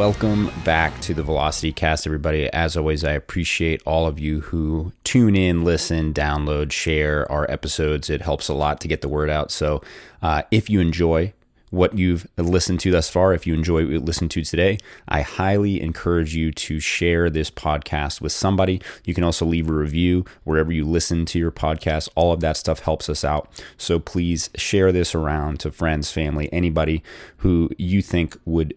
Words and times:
Welcome 0.00 0.50
back 0.64 0.98
to 1.02 1.12
the 1.12 1.22
Velocity 1.22 1.72
Cast, 1.74 2.06
everybody. 2.06 2.50
As 2.54 2.74
always, 2.74 3.04
I 3.04 3.12
appreciate 3.12 3.82
all 3.84 4.06
of 4.06 4.18
you 4.18 4.40
who 4.40 4.94
tune 5.04 5.36
in, 5.36 5.62
listen, 5.62 6.14
download, 6.14 6.72
share 6.72 7.30
our 7.30 7.48
episodes. 7.50 8.08
It 8.08 8.22
helps 8.22 8.48
a 8.48 8.54
lot 8.54 8.80
to 8.80 8.88
get 8.88 9.02
the 9.02 9.10
word 9.10 9.28
out. 9.28 9.50
So, 9.50 9.82
uh, 10.22 10.44
if 10.50 10.70
you 10.70 10.80
enjoy 10.80 11.34
what 11.68 11.98
you've 11.98 12.26
listened 12.38 12.80
to 12.80 12.90
thus 12.90 13.10
far, 13.10 13.34
if 13.34 13.46
you 13.46 13.52
enjoy 13.52 13.84
what 13.84 13.92
you 13.92 14.00
listened 14.00 14.30
to 14.30 14.42
today, 14.42 14.78
I 15.06 15.20
highly 15.20 15.82
encourage 15.82 16.34
you 16.34 16.50
to 16.50 16.80
share 16.80 17.28
this 17.28 17.50
podcast 17.50 18.22
with 18.22 18.32
somebody. 18.32 18.80
You 19.04 19.12
can 19.12 19.22
also 19.22 19.44
leave 19.44 19.68
a 19.68 19.74
review 19.74 20.24
wherever 20.44 20.72
you 20.72 20.86
listen 20.86 21.26
to 21.26 21.38
your 21.38 21.52
podcast. 21.52 22.08
All 22.14 22.32
of 22.32 22.40
that 22.40 22.56
stuff 22.56 22.80
helps 22.80 23.10
us 23.10 23.22
out. 23.22 23.50
So 23.76 23.98
please 24.00 24.48
share 24.54 24.92
this 24.92 25.14
around 25.14 25.60
to 25.60 25.70
friends, 25.70 26.10
family, 26.10 26.48
anybody 26.54 27.02
who 27.36 27.68
you 27.76 28.00
think 28.00 28.38
would 28.46 28.74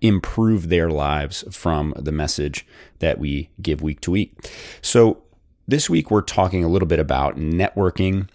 improve 0.00 0.68
their 0.68 0.90
lives 0.90 1.44
from 1.50 1.92
the 1.96 2.12
message 2.12 2.66
that 3.00 3.18
we 3.18 3.50
give 3.60 3.82
week 3.82 4.00
to 4.02 4.10
week. 4.10 4.32
So, 4.82 5.22
this 5.68 5.88
week 5.88 6.10
we're 6.10 6.22
talking 6.22 6.64
a 6.64 6.68
little 6.68 6.88
bit 6.88 6.98
about 6.98 7.36
networking 7.36 8.28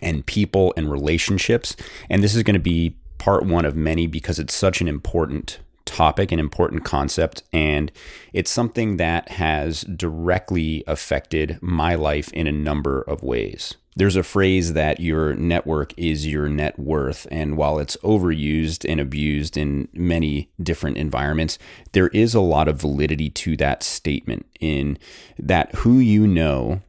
and 0.00 0.24
people 0.24 0.72
and 0.76 0.90
relationships. 0.90 1.76
And 2.08 2.22
this 2.22 2.34
is 2.34 2.42
going 2.42 2.54
to 2.54 2.60
be 2.60 2.96
part 3.18 3.44
one 3.44 3.64
of 3.64 3.76
many 3.76 4.06
because 4.06 4.38
it's 4.38 4.54
such 4.54 4.80
an 4.80 4.88
important 4.88 5.58
topic, 5.84 6.30
an 6.32 6.38
important 6.38 6.84
concept, 6.84 7.42
and 7.52 7.90
it's 8.32 8.50
something 8.50 8.98
that 8.98 9.30
has 9.30 9.82
directly 9.82 10.84
affected 10.86 11.58
my 11.60 11.94
life 11.94 12.32
in 12.32 12.46
a 12.46 12.52
number 12.52 13.02
of 13.02 13.22
ways. 13.22 13.74
There's 13.98 14.14
a 14.14 14.22
phrase 14.22 14.74
that 14.74 15.00
your 15.00 15.34
network 15.34 15.92
is 15.96 16.24
your 16.24 16.48
net 16.48 16.78
worth, 16.78 17.26
and 17.32 17.56
while 17.56 17.80
it's 17.80 17.96
overused 17.96 18.88
and 18.88 19.00
abused 19.00 19.56
in 19.56 19.88
many 19.92 20.50
different 20.62 20.98
environments, 20.98 21.58
there 21.90 22.06
is 22.08 22.32
a 22.32 22.40
lot 22.40 22.68
of 22.68 22.80
validity 22.80 23.28
to 23.30 23.56
that 23.56 23.82
statement 23.82 24.46
in 24.60 24.98
that 25.36 25.74
who 25.74 25.98
you 25.98 26.28
know 26.28 26.80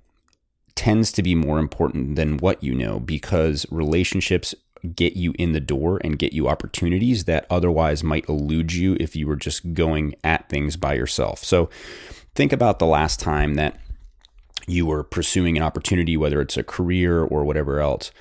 tends 0.75 1.11
to 1.13 1.23
be 1.23 1.33
more 1.33 1.57
important 1.57 2.15
than 2.15 2.37
what 2.37 2.63
you 2.63 2.75
know 2.75 2.99
because 2.99 3.65
relationships 3.71 4.53
get 4.95 5.13
you 5.15 5.33
in 5.39 5.53
the 5.53 5.59
door 5.59 5.99
and 6.03 6.19
get 6.19 6.31
you 6.31 6.47
opportunities 6.47 7.25
that 7.25 7.47
otherwise 7.49 8.03
might 8.03 8.29
elude 8.29 8.71
you 8.71 8.95
if 8.99 9.15
you 9.15 9.25
were 9.25 9.35
just 9.35 9.73
going 9.73 10.13
at 10.23 10.47
things 10.47 10.77
by 10.77 10.93
yourself. 10.93 11.43
So 11.43 11.71
think 12.35 12.53
about 12.53 12.77
the 12.77 12.85
last 12.85 13.19
time 13.19 13.55
that 13.55 13.79
you 14.69 14.85
were 14.85 15.03
pursuing 15.03 15.57
an 15.57 15.63
opportunity, 15.63 16.15
whether 16.15 16.41
it's 16.41 16.57
a 16.57 16.63
career 16.63 17.23
or 17.23 17.43
whatever 17.43 17.79
else. 17.79 18.11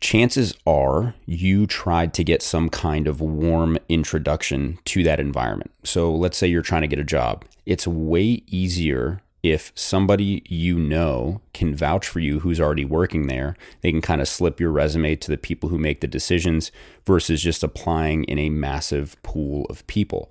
Chances 0.00 0.54
are 0.66 1.14
you 1.26 1.66
tried 1.66 2.12
to 2.14 2.24
get 2.24 2.42
some 2.42 2.68
kind 2.68 3.06
of 3.06 3.20
warm 3.20 3.78
introduction 3.88 4.78
to 4.86 5.04
that 5.04 5.20
environment. 5.20 5.70
So 5.84 6.12
let's 6.12 6.36
say 6.36 6.48
you're 6.48 6.62
trying 6.62 6.82
to 6.82 6.88
get 6.88 6.98
a 6.98 7.04
job. 7.04 7.44
It's 7.66 7.86
way 7.86 8.42
easier 8.48 9.22
if 9.42 9.72
somebody 9.74 10.42
you 10.46 10.78
know 10.78 11.40
can 11.52 11.74
vouch 11.74 12.06
for 12.06 12.20
you 12.20 12.40
who's 12.40 12.60
already 12.60 12.84
working 12.84 13.26
there, 13.26 13.56
they 13.80 13.90
can 13.90 14.00
kind 14.00 14.20
of 14.20 14.28
slip 14.28 14.60
your 14.60 14.70
resume 14.70 15.16
to 15.16 15.30
the 15.30 15.36
people 15.36 15.68
who 15.68 15.78
make 15.78 16.00
the 16.00 16.06
decisions 16.06 16.70
versus 17.04 17.42
just 17.42 17.64
applying 17.64 18.24
in 18.24 18.38
a 18.38 18.50
massive 18.50 19.20
pool 19.22 19.66
of 19.68 19.86
people. 19.88 20.30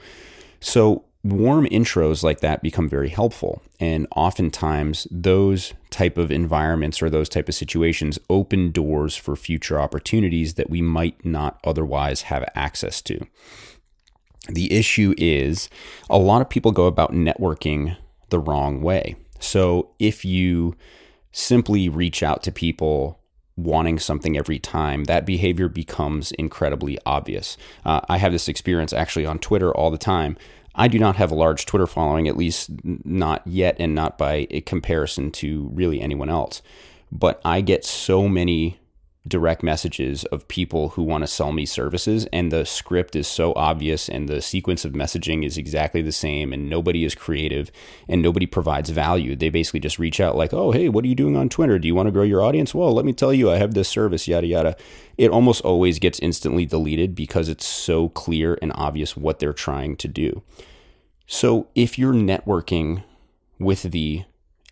So, 0.62 1.04
warm 1.24 1.68
intros 1.68 2.24
like 2.24 2.40
that 2.40 2.64
become 2.64 2.90
very 2.90 3.10
helpful 3.10 3.62
and 3.80 4.08
oftentimes 4.16 5.08
those 5.12 5.74
type 5.92 6.18
of 6.18 6.32
environments 6.32 7.00
or 7.00 7.12
those 7.12 7.30
type 7.30 7.48
of 7.48 7.54
situations 7.54 8.18
open 8.30 8.72
doors 8.72 9.16
for 9.16 9.36
future 9.36 9.80
opportunities 9.80 10.56
that 10.56 10.70
we 10.70 10.82
might 10.82 11.24
not 11.24 11.60
otherwise 11.64 12.24
have 12.24 12.44
access 12.56 13.04
to 13.04 13.24
the 14.50 14.72
issue 14.74 15.14
is 15.18 15.70
a 16.10 16.18
lot 16.18 16.42
of 16.42 16.50
people 16.50 16.72
go 16.72 16.86
about 16.86 17.14
networking 17.14 17.96
the 18.30 18.40
wrong 18.40 18.82
way. 18.82 19.16
So 19.40 19.92
if 20.00 20.26
you 20.26 20.76
simply 21.32 21.90
reach 21.90 22.24
out 22.24 22.44
to 22.44 22.52
people 22.52 23.20
wanting 23.56 24.00
something 24.00 24.38
every 24.38 24.60
time, 24.60 25.04
that 25.06 25.26
behavior 25.26 25.68
becomes 25.68 26.32
incredibly 26.34 26.98
obvious. 27.06 27.58
Uh, 27.86 28.02
I 28.10 28.18
have 28.18 28.32
this 28.32 28.48
experience 28.48 28.94
actually 28.94 29.26
on 29.26 29.40
Twitter 29.40 29.74
all 29.76 29.92
the 29.92 29.98
time. 29.98 30.38
I 30.76 30.88
do 30.88 31.00
not 31.00 31.18
have 31.18 31.32
a 31.32 31.36
large 31.36 31.66
Twitter 31.66 31.88
following, 31.88 32.28
at 32.28 32.38
least 32.38 32.70
not 32.84 33.42
yet, 33.46 33.76
and 33.80 33.94
not 33.94 34.18
by 34.18 34.48
a 34.50 34.62
comparison 34.62 35.32
to 35.32 35.70
really 35.74 36.02
anyone 36.02 36.30
else. 36.30 36.62
But 37.12 37.42
I 37.44 37.62
get 37.62 37.84
so 37.84 38.28
many 38.28 38.80
direct 39.28 39.62
messages 39.62 40.24
of 40.26 40.48
people 40.48 40.90
who 40.90 41.04
want 41.04 41.22
to 41.22 41.28
sell 41.28 41.52
me 41.52 41.64
services 41.64 42.26
and 42.34 42.52
the 42.52 42.66
script 42.66 43.16
is 43.16 43.28
so 43.28 43.54
obvious 43.56 44.10
and 44.10 44.28
the 44.28 44.42
sequence 44.42 44.84
of 44.84 44.94
messaging 44.94 45.46
is 45.46 45.60
exactly 45.60 46.02
the 46.02 46.12
same 46.12 46.52
and 46.52 46.68
nobody 46.68 47.06
is 47.06 47.14
creative 47.14 47.72
and 48.08 48.22
nobody 48.22 48.48
provides 48.48 48.90
value. 48.90 49.36
They 49.36 49.50
basically 49.50 49.80
just 49.80 50.00
reach 50.00 50.20
out 50.20 50.36
like 50.36 50.54
oh 50.54 50.72
hey 50.72 50.90
what 50.90 51.06
are 51.06 51.08
you 51.08 51.14
doing 51.14 51.38
on 51.38 51.50
twitter? 51.50 51.78
Do 51.78 51.88
you 51.88 51.94
want 51.94 52.08
to 52.08 52.12
grow 52.12 52.24
your 52.24 52.42
audience? 52.42 52.74
Well 52.74 52.94
let 52.94 53.06
me 53.06 53.14
tell 53.14 53.32
you 53.32 53.52
i 53.52 53.58
have 53.58 53.76
this 53.76 53.88
service 53.88 54.28
yada 54.28 54.48
yada. 54.48 54.76
It 55.20 55.30
almost 55.30 55.62
always 55.62 56.00
gets 56.00 56.20
instantly 56.20 56.66
deleted 56.66 57.14
because 57.14 57.48
it's 57.48 57.66
so 57.66 58.10
clear 58.10 58.58
and 58.60 58.72
obvious 58.74 59.16
what 59.16 59.38
they're 59.38 59.54
trying 59.54 59.98
to 59.98 60.08
do. 60.08 60.42
So 61.28 61.68
if 61.76 62.00
you're 62.00 62.14
networking 62.14 63.04
with 63.60 63.84
the 63.84 64.24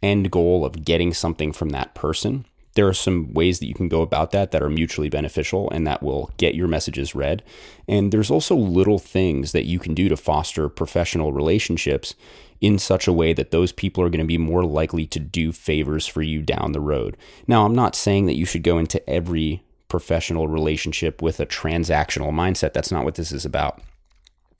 end 0.01 0.31
goal 0.31 0.65
of 0.65 0.83
getting 0.83 1.13
something 1.13 1.51
from 1.51 1.69
that 1.69 1.93
person 1.93 2.45
there 2.75 2.87
are 2.87 2.93
some 2.93 3.33
ways 3.33 3.59
that 3.59 3.67
you 3.67 3.73
can 3.73 3.89
go 3.89 4.01
about 4.01 4.31
that 4.31 4.51
that 4.51 4.61
are 4.61 4.69
mutually 4.69 5.09
beneficial 5.09 5.69
and 5.71 5.85
that 5.87 6.03
will 6.03 6.31
get 6.37 6.55
your 6.55 6.67
messages 6.67 7.15
read. 7.15 7.43
And 7.87 8.11
there's 8.11 8.31
also 8.31 8.55
little 8.55 8.99
things 8.99 9.51
that 9.51 9.65
you 9.65 9.79
can 9.79 9.93
do 9.93 10.07
to 10.09 10.15
foster 10.15 10.69
professional 10.69 11.33
relationships 11.33 12.15
in 12.61 12.77
such 12.77 13.07
a 13.07 13.13
way 13.13 13.33
that 13.33 13.51
those 13.51 13.71
people 13.71 14.03
are 14.03 14.09
going 14.09 14.19
to 14.19 14.25
be 14.25 14.37
more 14.37 14.63
likely 14.63 15.05
to 15.07 15.19
do 15.19 15.51
favors 15.51 16.05
for 16.05 16.21
you 16.21 16.41
down 16.41 16.73
the 16.73 16.79
road. 16.79 17.17
Now, 17.47 17.65
I'm 17.65 17.75
not 17.75 17.95
saying 17.95 18.25
that 18.25 18.35
you 18.35 18.45
should 18.45 18.63
go 18.63 18.77
into 18.77 19.07
every 19.09 19.63
professional 19.87 20.47
relationship 20.47 21.21
with 21.21 21.39
a 21.39 21.45
transactional 21.45 22.31
mindset. 22.31 22.73
That's 22.73 22.91
not 22.91 23.05
what 23.05 23.15
this 23.15 23.31
is 23.31 23.45
about. 23.45 23.81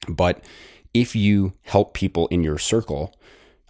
But 0.08 0.44
if 0.94 1.16
you 1.16 1.54
help 1.64 1.94
people 1.94 2.28
in 2.28 2.44
your 2.44 2.58
circle, 2.58 3.14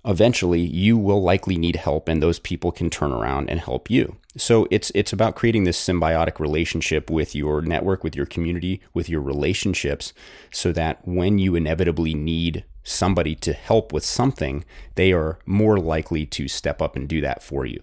eventually 0.06 0.62
you 0.62 0.98
will 0.98 1.22
likely 1.22 1.58
need 1.58 1.76
help 1.76 2.08
and 2.08 2.22
those 2.22 2.40
people 2.40 2.72
can 2.72 2.90
turn 2.90 3.12
around 3.12 3.50
and 3.50 3.60
help 3.60 3.90
you. 3.90 4.18
So 4.38 4.68
it's 4.72 4.92
it's 4.96 5.14
about 5.14 5.36
creating 5.36 5.64
this 5.64 5.84
symbiotic 5.84 6.40
relationship 6.40 7.10
with 7.10 7.36
your 7.36 7.62
network, 7.62 8.04
with 8.04 8.16
your 8.16 8.26
community, 8.26 8.82
with 8.94 9.10
your 9.10 9.22
relationships 9.22 10.14
so 10.52 10.72
that 10.72 11.06
when 11.08 11.40
you 11.40 11.56
inevitably 11.56 12.14
need 12.14 12.64
somebody 12.84 13.36
to 13.36 13.54
help 13.54 13.92
with 13.94 14.06
something, 14.06 14.64
they 14.96 15.12
are 15.12 15.40
more 15.46 15.78
likely 15.78 16.26
to 16.26 16.48
step 16.48 16.82
up 16.82 16.96
and 16.96 17.08
do 17.08 17.22
that 17.22 17.44
for 17.44 17.66
you. 17.66 17.82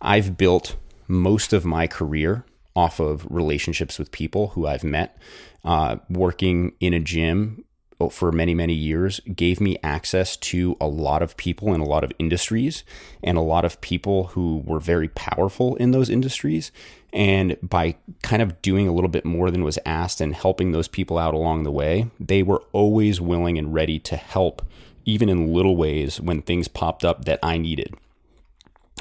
I've 0.00 0.36
built 0.36 0.76
most 1.08 1.52
of 1.52 1.64
my 1.64 1.86
career 1.86 2.44
off 2.74 3.00
of 3.00 3.26
relationships 3.30 3.98
with 3.98 4.10
people 4.12 4.48
who 4.48 4.66
I've 4.66 4.84
met. 4.84 5.18
Uh, 5.64 5.96
working 6.08 6.72
in 6.80 6.92
a 6.92 6.98
gym 6.98 7.64
Uh, 8.02 8.08
for 8.08 8.32
many, 8.32 8.54
many 8.54 8.72
years 8.72 9.20
gave 9.34 9.60
me 9.60 9.76
access 9.82 10.36
to 10.36 10.76
a 10.80 10.86
lot 10.86 11.22
of 11.22 11.36
people 11.36 11.74
in 11.74 11.80
a 11.80 11.86
lot 11.86 12.04
of 12.04 12.12
industries 12.18 12.84
and 13.22 13.38
a 13.38 13.42
lot 13.42 13.64
of 13.64 13.80
people 13.80 14.24
who 14.28 14.62
were 14.64 14.80
very 14.80 15.08
powerful 15.08 15.76
in 15.76 15.90
those 15.90 16.10
industries. 16.10 16.72
And 17.12 17.56
by 17.62 17.96
kind 18.22 18.42
of 18.42 18.60
doing 18.62 18.88
a 18.88 18.92
little 18.92 19.10
bit 19.10 19.24
more 19.24 19.50
than 19.50 19.64
was 19.64 19.78
asked 19.84 20.20
and 20.20 20.34
helping 20.34 20.72
those 20.72 20.88
people 20.88 21.18
out 21.18 21.34
along 21.34 21.64
the 21.64 21.70
way, 21.70 22.10
they 22.18 22.42
were 22.42 22.62
always 22.72 23.20
willing 23.20 23.58
and 23.58 23.74
ready 23.74 23.98
to 24.00 24.16
help, 24.16 24.62
even 25.04 25.28
in 25.28 25.52
little 25.52 25.76
ways 25.76 26.20
when 26.20 26.42
things 26.42 26.68
popped 26.68 27.04
up 27.04 27.24
that 27.26 27.38
I 27.42 27.58
needed. 27.58 27.94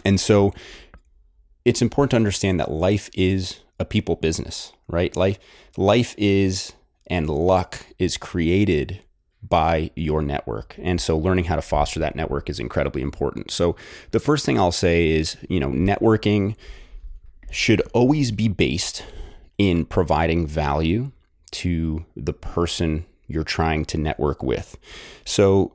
And 0.03 0.19
so 0.19 0.53
it's 1.63 1.81
important 1.81 2.11
to 2.11 2.17
understand 2.17 2.59
that 2.59 2.71
life 2.71 3.09
is 3.13 3.61
a 3.79 3.85
people 3.85 4.15
business, 4.15 4.73
right? 4.87 5.15
Life 5.15 5.39
life 5.77 6.13
is 6.17 6.73
and 7.07 7.29
luck 7.29 7.85
is 7.99 8.17
created 8.17 9.01
by 9.41 9.91
your 9.95 10.21
network. 10.21 10.75
And 10.81 11.01
so 11.01 11.17
learning 11.17 11.45
how 11.45 11.55
to 11.55 11.61
foster 11.61 11.99
that 11.99 12.15
network 12.15 12.49
is 12.49 12.59
incredibly 12.59 13.01
important. 13.01 13.51
So 13.51 13.75
the 14.11 14.19
first 14.19 14.45
thing 14.45 14.59
I'll 14.59 14.71
say 14.71 15.09
is, 15.09 15.35
you 15.49 15.59
know, 15.59 15.69
networking 15.69 16.55
should 17.49 17.81
always 17.93 18.31
be 18.31 18.47
based 18.47 19.03
in 19.57 19.85
providing 19.85 20.47
value 20.47 21.11
to 21.51 22.05
the 22.15 22.33
person 22.33 23.05
you're 23.27 23.43
trying 23.43 23.85
to 23.85 23.97
network 23.97 24.43
with. 24.43 24.77
So 25.25 25.73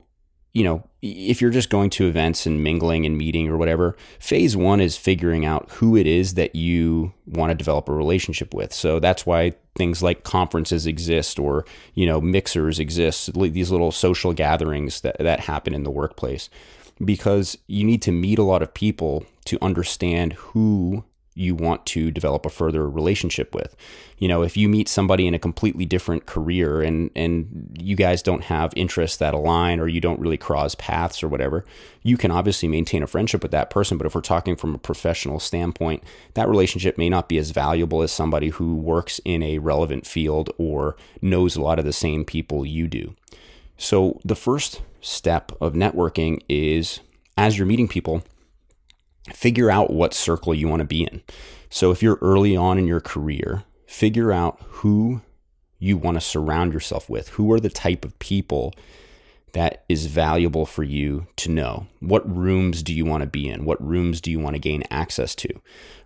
you 0.53 0.63
know, 0.63 0.83
if 1.01 1.39
you're 1.39 1.51
just 1.51 1.69
going 1.69 1.89
to 1.91 2.07
events 2.07 2.45
and 2.45 2.63
mingling 2.63 3.05
and 3.05 3.17
meeting 3.17 3.47
or 3.47 3.57
whatever, 3.57 3.95
phase 4.19 4.57
one 4.57 4.81
is 4.81 4.97
figuring 4.97 5.45
out 5.45 5.69
who 5.71 5.95
it 5.95 6.07
is 6.07 6.33
that 6.33 6.55
you 6.55 7.13
want 7.27 7.51
to 7.51 7.55
develop 7.55 7.87
a 7.87 7.93
relationship 7.93 8.53
with. 8.53 8.73
So 8.73 8.99
that's 8.99 9.25
why 9.25 9.53
things 9.75 10.01
like 10.01 10.23
conferences 10.23 10.87
exist 10.87 11.37
or, 11.37 11.65
you 11.93 12.07
know, 12.07 12.19
mixers 12.19 12.79
exist, 12.79 13.31
these 13.35 13.69
little 13.69 13.91
social 13.91 14.33
gatherings 14.33 15.01
that, 15.01 15.17
that 15.19 15.41
happen 15.41 15.75
in 15.75 15.83
the 15.83 15.91
workplace, 15.91 16.49
because 17.05 17.57
you 17.67 17.83
need 17.83 18.01
to 18.01 18.11
meet 18.11 18.39
a 18.39 18.43
lot 18.43 18.63
of 18.63 18.73
people 18.73 19.25
to 19.45 19.59
understand 19.61 20.33
who 20.33 21.03
you 21.37 21.53
want 21.53 21.85
to 21.85 22.11
develop 22.11 22.45
a 22.45 22.49
further 22.49 22.89
relationship 22.89 23.53
with. 23.53 23.75
You 24.17 24.27
know, 24.27 24.41
if 24.41 24.57
you 24.57 24.67
meet 24.67 24.89
somebody 24.89 25.27
in 25.27 25.33
a 25.33 25.39
completely 25.39 25.85
different 25.85 26.25
career 26.25 26.81
and 26.81 27.11
and 27.15 27.77
you 27.79 27.95
guys 27.95 28.21
don't 28.23 28.43
have 28.45 28.73
interests 28.75 29.17
that 29.17 29.33
align 29.33 29.79
or 29.79 29.87
you 29.87 30.01
don't 30.01 30.19
really 30.19 30.37
cross 30.37 30.75
paths 30.75 31.21
or 31.21 31.27
whatever, 31.27 31.63
you 32.01 32.17
can 32.17 32.31
obviously 32.31 32.67
maintain 32.67 33.03
a 33.03 33.07
friendship 33.07 33.43
with 33.43 33.51
that 33.51 33.69
person, 33.69 33.97
but 33.97 34.07
if 34.07 34.15
we're 34.15 34.21
talking 34.21 34.55
from 34.55 34.73
a 34.73 34.79
professional 34.79 35.39
standpoint, 35.39 36.03
that 36.33 36.49
relationship 36.49 36.97
may 36.97 37.09
not 37.09 37.29
be 37.29 37.37
as 37.37 37.51
valuable 37.51 38.01
as 38.01 38.11
somebody 38.11 38.49
who 38.49 38.75
works 38.75 39.21
in 39.23 39.43
a 39.43 39.59
relevant 39.59 40.07
field 40.07 40.49
or 40.57 40.95
knows 41.21 41.55
a 41.55 41.61
lot 41.61 41.79
of 41.79 41.85
the 41.85 41.93
same 41.93 42.25
people 42.25 42.65
you 42.65 42.87
do. 42.87 43.15
So, 43.77 44.19
the 44.25 44.35
first 44.35 44.81
step 45.01 45.51
of 45.61 45.73
networking 45.73 46.41
is 46.49 46.99
as 47.37 47.57
you're 47.57 47.67
meeting 47.67 47.87
people, 47.87 48.23
figure 49.33 49.69
out 49.69 49.91
what 49.91 50.13
circle 50.13 50.53
you 50.53 50.67
want 50.67 50.81
to 50.81 50.85
be 50.85 51.03
in. 51.03 51.21
So 51.69 51.91
if 51.91 52.01
you're 52.01 52.19
early 52.21 52.55
on 52.55 52.77
in 52.77 52.87
your 52.87 53.01
career, 53.01 53.63
figure 53.85 54.31
out 54.31 54.61
who 54.67 55.21
you 55.79 55.97
want 55.97 56.15
to 56.15 56.21
surround 56.21 56.73
yourself 56.73 57.09
with. 57.09 57.29
Who 57.29 57.51
are 57.51 57.59
the 57.59 57.69
type 57.69 58.03
of 58.03 58.17
people 58.19 58.73
that 59.53 59.83
is 59.87 60.07
valuable 60.07 60.65
for 60.65 60.83
you 60.83 61.27
to 61.37 61.49
know? 61.49 61.87
What 61.99 62.29
rooms 62.29 62.83
do 62.83 62.93
you 62.93 63.05
want 63.05 63.21
to 63.21 63.27
be 63.27 63.47
in? 63.47 63.65
What 63.65 63.85
rooms 63.85 64.21
do 64.21 64.29
you 64.31 64.39
want 64.39 64.55
to 64.55 64.59
gain 64.59 64.83
access 64.91 65.35
to? 65.35 65.49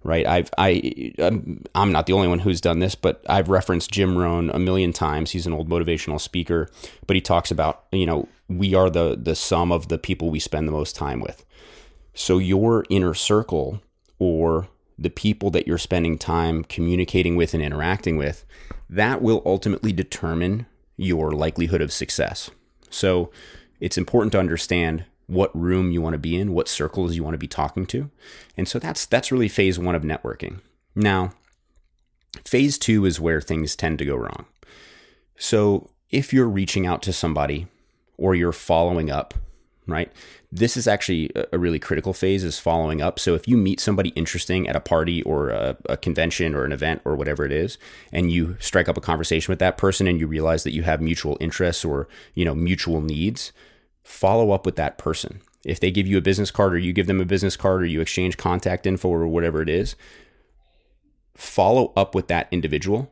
Right? 0.04 0.26
I've 0.26 0.50
I 0.58 1.14
I'm, 1.20 1.64
I'm 1.76 1.92
not 1.92 2.06
the 2.06 2.14
only 2.14 2.28
one 2.28 2.40
who's 2.40 2.62
done 2.62 2.80
this, 2.80 2.96
but 2.96 3.24
I've 3.28 3.50
referenced 3.50 3.92
Jim 3.92 4.18
Rohn 4.18 4.50
a 4.50 4.60
million 4.60 4.94
times. 4.94 5.32
He's 5.32 5.48
an 5.48 5.54
old 5.54 5.70
motivational 5.70 6.20
speaker, 6.20 6.70
but 7.08 7.16
he 7.16 7.22
talks 7.22 7.52
about, 7.52 7.86
you 7.92 8.06
know, 8.06 8.28
we 8.48 8.74
are 8.76 8.90
the 8.90 9.18
the 9.22 9.36
sum 9.36 9.72
of 9.72 9.88
the 9.88 9.98
people 9.98 10.30
we 10.30 10.40
spend 10.40 10.68
the 10.68 10.74
most 10.74 10.96
time 10.96 11.20
with. 11.20 11.46
So 12.13 12.38
your 12.38 12.86
inner 12.90 13.13
circle 13.13 13.81
or 14.19 14.68
the 14.98 15.10
people 15.10 15.50
that 15.52 15.68
you're 15.68 15.78
spending 15.78 16.18
time 16.18 16.63
communicating 16.63 17.36
with 17.36 17.54
and 17.54 17.63
interacting 17.63 18.18
with, 18.18 18.46
that 18.90 19.22
will 19.22 19.42
ultimately 19.46 19.92
determine 19.92 20.68
your 20.98 21.31
likelihood 21.31 21.81
of 21.81 21.92
success. 21.92 22.52
So 22.90 23.31
it's 23.80 23.98
important 23.98 24.31
to 24.34 24.40
understand 24.40 25.06
what 25.28 25.58
room 25.58 25.92
you 25.92 26.02
want 26.02 26.13
to 26.13 26.19
be 26.19 26.38
in, 26.38 26.54
what 26.54 26.68
circles 26.68 27.16
you 27.16 27.24
want 27.24 27.34
to 27.34 27.40
be 27.40 27.48
talking 27.48 27.86
to. 27.88 28.12
And 28.58 28.68
so 28.68 28.80
that's 28.80 29.06
that's 29.06 29.31
really 29.31 29.48
phase 29.48 29.80
1 29.80 29.96
of 29.96 30.04
networking. 30.04 30.60
Now, 30.94 31.31
phase 32.46 32.78
2 32.78 33.06
is 33.06 33.19
where 33.19 33.42
things 33.42 33.75
tend 33.75 33.98
to 34.00 34.06
go 34.06 34.16
wrong. 34.16 34.46
So, 35.38 35.90
if 36.10 36.34
you're 36.34 36.50
reaching 36.50 36.86
out 36.86 37.02
to 37.04 37.13
somebody 37.13 37.68
or 38.18 38.36
you're 38.36 38.52
following 38.52 39.10
up 39.10 39.34
right? 39.92 40.12
This 40.52 40.76
is 40.76 40.88
actually 40.88 41.32
a 41.52 41.58
really 41.58 41.80
critical 41.80 42.14
phase 42.14 42.44
is 42.44 42.60
following 42.60 43.02
up. 43.02 43.20
So 43.20 43.36
if 43.36 43.48
you 43.48 43.56
meet 43.58 43.80
somebody 43.80 44.10
interesting 44.10 44.68
at 44.68 44.76
a 44.76 44.82
party 44.82 45.22
or 45.24 45.50
a, 45.50 45.78
a, 45.88 45.98
convention 45.98 46.56
or 46.56 46.66
an 46.66 46.72
event 46.72 47.02
or 47.06 47.16
whatever 47.16 47.46
it 47.46 47.52
is, 47.52 47.78
and 48.12 48.32
you 48.32 48.58
strike 48.60 48.90
up 48.90 48.98
a 48.98 49.02
conversation 49.02 49.52
with 49.52 49.60
that 49.60 49.78
person 49.78 50.08
and 50.08 50.20
you 50.20 50.28
realize 50.28 50.64
that 50.64 50.74
you 50.74 50.84
have 50.84 51.02
mutual 51.02 51.38
interests 51.40 51.86
or, 51.86 52.08
you 52.34 52.44
know, 52.44 52.56
mutual 52.56 53.02
needs, 53.02 53.54
follow 54.04 54.52
up 54.52 54.66
with 54.66 54.76
that 54.76 54.98
person. 54.98 55.42
If 55.64 55.80
they 55.80 55.92
give 55.92 56.08
you 56.08 56.18
a 56.18 56.22
business 56.22 56.52
card 56.52 56.74
or 56.74 56.80
you 56.80 56.92
give 56.92 57.08
them 57.08 57.22
a 57.22 57.26
business 57.26 57.56
card 57.56 57.84
or 57.84 57.86
you 57.86 58.02
exchange 58.02 58.38
contact 58.38 58.86
info 58.86 59.10
or 59.10 59.28
whatever 59.28 59.62
it 59.62 59.70
is, 59.70 59.96
follow 61.36 61.94
up 61.96 62.16
with 62.16 62.28
that 62.28 62.48
individual 62.52 63.12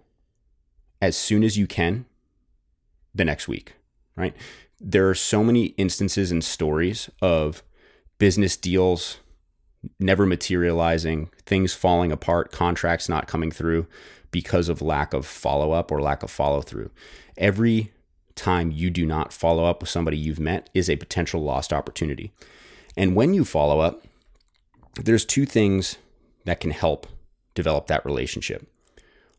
as 1.02 1.16
soon 1.16 1.44
as 1.44 1.58
you 1.58 1.68
can 1.68 2.06
the 3.14 3.26
next 3.26 3.48
week, 3.48 3.76
right? 4.16 4.36
There 4.80 5.10
are 5.10 5.16
so 5.16 5.44
many 5.44 5.68
instances 5.78 6.32
and 6.32 6.44
stories 6.44 7.10
of 7.22 7.64
business 8.18 8.56
deals 8.58 9.20
never 10.00 10.26
materializing, 10.26 11.30
things 11.46 11.74
falling 11.74 12.12
apart, 12.12 12.52
contracts 12.52 13.08
not 13.08 13.28
coming 13.28 13.52
through 13.52 13.88
because 14.32 14.70
of 14.70 14.82
lack 14.82 15.14
of 15.14 15.26
follow 15.26 15.72
up 15.72 15.92
or 15.92 16.02
lack 16.02 16.24
of 16.24 16.30
follow 16.30 16.62
through. 16.62 16.92
Every 17.38 17.92
time 18.36 18.72
you 18.72 18.90
do 18.90 19.06
not 19.06 19.34
follow 19.34 19.66
up 19.66 19.82
with 19.82 19.90
somebody 19.90 20.18
you've 20.18 20.40
met 20.40 20.70
is 20.74 20.90
a 20.90 20.96
potential 20.96 21.42
lost 21.42 21.74
opportunity. 21.74 22.32
And 22.96 23.16
when 23.16 23.34
you 23.34 23.46
follow 23.46 23.80
up, 23.80 24.04
there's 24.96 25.26
two 25.26 25.46
things 25.46 25.98
that 26.46 26.60
can 26.60 26.72
help 26.72 27.08
develop 27.54 27.88
that 27.88 28.06
relationship. 28.06 28.68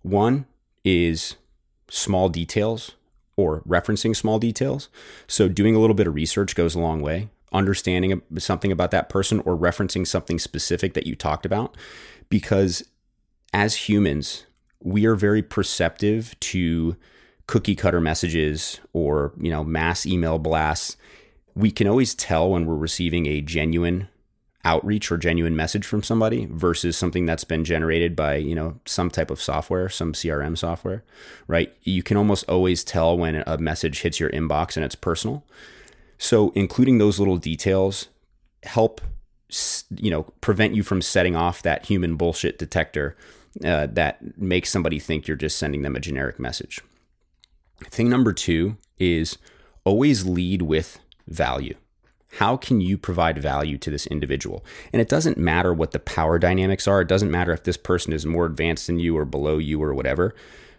One 0.03 0.47
is 0.85 1.37
small 1.89 2.29
details 2.29 2.93
or 3.41 3.63
referencing 3.63 4.15
small 4.15 4.39
details. 4.39 4.89
So, 5.27 5.49
doing 5.49 5.75
a 5.75 5.79
little 5.79 5.95
bit 5.95 6.07
of 6.07 6.15
research 6.15 6.55
goes 6.55 6.75
a 6.75 6.81
long 6.81 7.01
way. 7.01 7.29
Understanding 7.53 8.23
something 8.39 8.71
about 8.71 8.91
that 8.93 9.09
person 9.09 9.41
or 9.41 9.57
referencing 9.57 10.07
something 10.07 10.39
specific 10.39 10.95
that 10.95 11.07
you 11.07 11.17
talked 11.17 11.45
about. 11.45 11.77
Because 12.29 12.85
as 13.53 13.89
humans, 13.89 14.47
we 14.83 15.05
are 15.07 15.17
very 15.17 15.43
perceptive 15.43 16.39
to 16.41 16.97
cookie 17.47 17.75
cutter 17.75 18.01
messages 18.01 18.81
or, 18.93 19.33
you 19.41 19.51
know, 19.51 19.65
mass 19.65 20.07
email 20.07 20.39
blasts. 20.39 20.97
We 21.57 21.73
can 21.73 21.89
always 21.89 22.15
tell 22.15 22.51
when 22.51 22.67
we're 22.67 22.77
receiving 22.77 23.27
a 23.27 23.41
genuine 23.41 24.09
outreach 24.65 25.11
or 25.11 25.17
genuine 25.17 25.57
message 25.57 25.87
from 25.87 26.03
somebody 26.03 26.47
versus 26.51 26.97
something 26.97 27.25
that's 27.25 27.45
been 27.45 27.65
generated 27.65 28.15
by 28.15 28.37
you 28.37 28.55
know 28.55 28.79
some 28.85 29.11
type 29.11 29.31
of 29.31 29.41
software 29.41 29.89
some 29.89 30.13
crm 30.13 30.57
software 30.57 31.03
right? 31.51 31.75
You 31.83 32.03
can 32.03 32.17
almost 32.17 32.49
always 32.49 32.85
tell 32.85 33.19
when 33.19 33.43
a 33.47 33.59
message 33.59 34.03
hits 34.03 34.21
your 34.21 34.31
inbox 34.31 34.77
and 34.77 34.85
it's 34.85 34.95
personal. 34.95 35.45
So 36.17 36.53
including 36.55 36.99
those 36.99 37.19
little 37.19 37.37
details 37.37 38.09
help 38.63 39.01
you 39.97 40.11
know 40.11 40.23
prevent 40.41 40.77
you 40.77 40.85
from 40.85 41.03
setting 41.03 41.35
off 41.35 41.63
that 41.63 41.87
human 41.87 42.15
bullshit 42.15 42.57
detector 42.57 43.17
uh, 43.65 43.87
that 43.87 44.39
makes 44.39 44.71
somebody 44.71 45.01
think 45.01 45.27
you're 45.27 45.37
just 45.37 45.59
sending 45.59 45.83
them 45.83 45.97
a 45.97 46.01
generic 46.01 46.39
message. 46.39 46.81
Thing 47.87 48.09
number 48.09 48.33
two 48.33 48.77
is 48.99 49.39
always 49.85 50.25
lead 50.25 50.63
with 50.63 51.01
value 51.27 51.75
how 52.39 52.57
can 52.57 52.81
you 52.81 52.97
provide 52.97 53.39
value 53.39 53.77
to 53.79 53.91
this 53.91 54.07
individual? 54.07 54.65
And 54.93 55.03
it 55.03 55.09
doesn't 55.09 55.37
matter 55.37 55.75
what 55.75 55.91
the 55.91 55.99
power 55.99 56.39
dynamics 56.39 56.87
are. 56.87 57.01
It 57.01 57.09
doesn't 57.09 57.31
matter 57.31 57.53
if 57.53 57.65
this 57.65 57.77
person 57.77 58.13
is 58.13 58.25
more 58.25 58.47
advanced 58.47 58.87
than 58.87 58.99
you 58.99 59.17
or 59.17 59.25
below 59.25 59.59
you 59.59 59.83
or 59.83 59.95
whatever. 59.95 60.35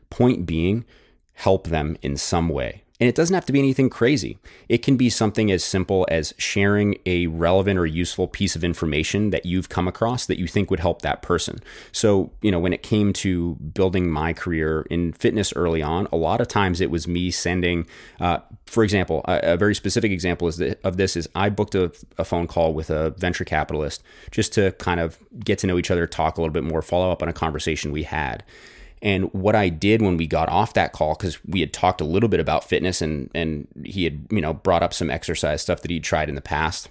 Point 0.09 0.45
being, 0.45 0.85
help 1.33 1.67
them 1.67 1.97
in 2.01 2.15
some 2.15 2.49
way. 2.49 2.83
And 3.01 3.07
it 3.07 3.15
doesn't 3.15 3.33
have 3.33 3.47
to 3.47 3.51
be 3.51 3.57
anything 3.57 3.89
crazy. 3.89 4.37
It 4.69 4.83
can 4.83 4.95
be 4.95 5.09
something 5.09 5.51
as 5.51 5.63
simple 5.63 6.07
as 6.11 6.35
sharing 6.37 6.99
a 7.07 7.25
relevant 7.25 7.79
or 7.79 7.87
useful 7.87 8.27
piece 8.27 8.55
of 8.55 8.63
information 8.63 9.31
that 9.31 9.43
you've 9.43 9.69
come 9.69 9.87
across 9.87 10.27
that 10.27 10.37
you 10.37 10.45
think 10.45 10.69
would 10.69 10.79
help 10.79 11.01
that 11.01 11.23
person. 11.23 11.61
So, 11.91 12.31
you 12.43 12.51
know, 12.51 12.59
when 12.59 12.73
it 12.73 12.83
came 12.83 13.11
to 13.13 13.55
building 13.55 14.11
my 14.11 14.33
career 14.33 14.85
in 14.91 15.13
fitness 15.13 15.51
early 15.55 15.81
on, 15.81 16.07
a 16.11 16.15
lot 16.15 16.41
of 16.41 16.47
times 16.47 16.79
it 16.79 16.91
was 16.91 17.07
me 17.07 17.31
sending, 17.31 17.87
uh, 18.19 18.37
for 18.67 18.83
example, 18.83 19.25
a, 19.27 19.53
a, 19.53 19.57
very 19.57 19.73
specific 19.73 20.11
example 20.11 20.47
is 20.47 20.61
of 20.83 20.97
this 20.97 21.17
is 21.17 21.27
I 21.33 21.49
booked 21.49 21.73
a, 21.73 21.91
a 22.19 22.23
phone 22.23 22.45
call 22.45 22.71
with 22.75 22.91
a 22.91 23.09
venture 23.11 23.45
capitalist 23.45 24.03
just 24.29 24.53
to 24.53 24.73
kind 24.73 24.99
of 24.99 25.17
get 25.39 25.57
to 25.59 25.67
know 25.67 25.79
each 25.79 25.89
other, 25.89 26.05
talk 26.05 26.37
a 26.37 26.41
little 26.41 26.53
bit 26.53 26.63
more, 26.63 26.83
follow 26.83 27.11
up 27.11 27.23
on 27.23 27.29
a 27.29 27.33
conversation 27.33 27.91
we 27.91 28.03
had. 28.03 28.43
And 29.01 29.33
what 29.33 29.55
I 29.55 29.69
did 29.69 30.01
when 30.01 30.17
we 30.17 30.27
got 30.27 30.49
off 30.49 30.73
that 30.73 30.93
call, 30.93 31.15
because 31.15 31.43
we 31.45 31.59
had 31.59 31.73
talked 31.73 32.01
a 32.01 32.05
little 32.05 32.29
bit 32.29 32.39
about 32.39 32.63
fitness 32.63 33.01
and 33.01 33.29
and 33.33 33.67
he 33.83 34.03
had, 34.03 34.27
you 34.29 34.41
know, 34.41 34.53
brought 34.53 34.83
up 34.83 34.93
some 34.93 35.09
exercise 35.09 35.61
stuff 35.61 35.81
that 35.81 35.91
he'd 35.91 36.03
tried 36.03 36.29
in 36.29 36.35
the 36.35 36.41
past. 36.41 36.89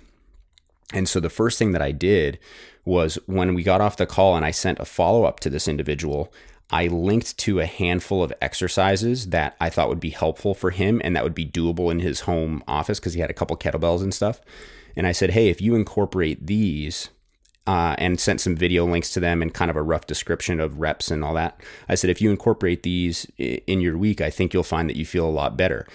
And 0.93 1.09
so 1.09 1.21
the 1.21 1.31
first 1.31 1.59
thing 1.59 1.73
that 1.73 1.83
I 1.83 1.93
did 1.93 2.39
was 2.85 3.19
when 3.27 3.55
we 3.55 3.63
got 3.63 3.81
off 3.81 3.97
the 3.97 4.07
call 4.07 4.37
and 4.37 4.45
I 4.45 4.51
sent 4.51 4.81
a 4.81 4.85
follow 4.85 5.25
up 5.25 5.39
to 5.41 5.51
this 5.51 5.69
individual, 5.69 6.33
I 6.71 6.87
linked 6.87 7.37
to 7.39 7.61
a 7.61 7.67
handful 7.67 8.23
of 8.23 8.33
exercises 8.41 9.29
that 9.29 9.57
I 9.61 9.71
thought 9.71 9.89
would 9.89 10.01
be 10.01 10.11
helpful 10.11 10.55
for 10.55 10.71
him 10.71 11.01
and 11.05 11.15
that 11.15 11.25
would 11.25 11.35
be 11.35 11.47
doable 11.47 11.91
in 11.91 11.99
his 11.99 12.21
home 12.21 12.63
office 12.67 12.99
because 12.99 13.15
he 13.15 13.21
had 13.21 13.31
a 13.31 13.35
couple 13.35 13.57
kettlebells 13.57 14.03
and 14.03 14.15
stuff. 14.15 14.41
And 14.97 15.07
I 15.07 15.13
said, 15.13 15.31
hey, 15.31 15.49
if 15.49 15.61
you 15.61 15.75
incorporate 15.75 16.47
these 16.47 17.11
uh, 17.71 17.95
and 17.99 18.19
sent 18.19 18.41
some 18.41 18.57
video 18.57 18.85
links 18.85 19.13
to 19.13 19.21
them 19.21 19.41
and 19.41 19.55
kind 19.55 19.71
of 19.71 19.77
a 19.77 19.83
rough 19.83 20.05
description 20.05 20.59
of 20.59 20.81
reps 20.81 21.09
and 21.09 21.23
all 21.23 21.35
that. 21.35 21.61
I 21.89 21.95
said, 21.95 22.11
if 22.11 22.21
you 22.21 22.33
incorporate 22.33 22.83
these 22.83 23.27
in 23.39 23.81
your 23.81 23.97
week, 23.97 24.21
I 24.21 24.29
think 24.29 24.53
you'll 24.53 24.65
find 24.65 24.91
that 24.91 24.97
you 24.97 25.07
feel 25.07 25.25
a 25.25 25.31
lot 25.31 25.57
better. 25.57 25.87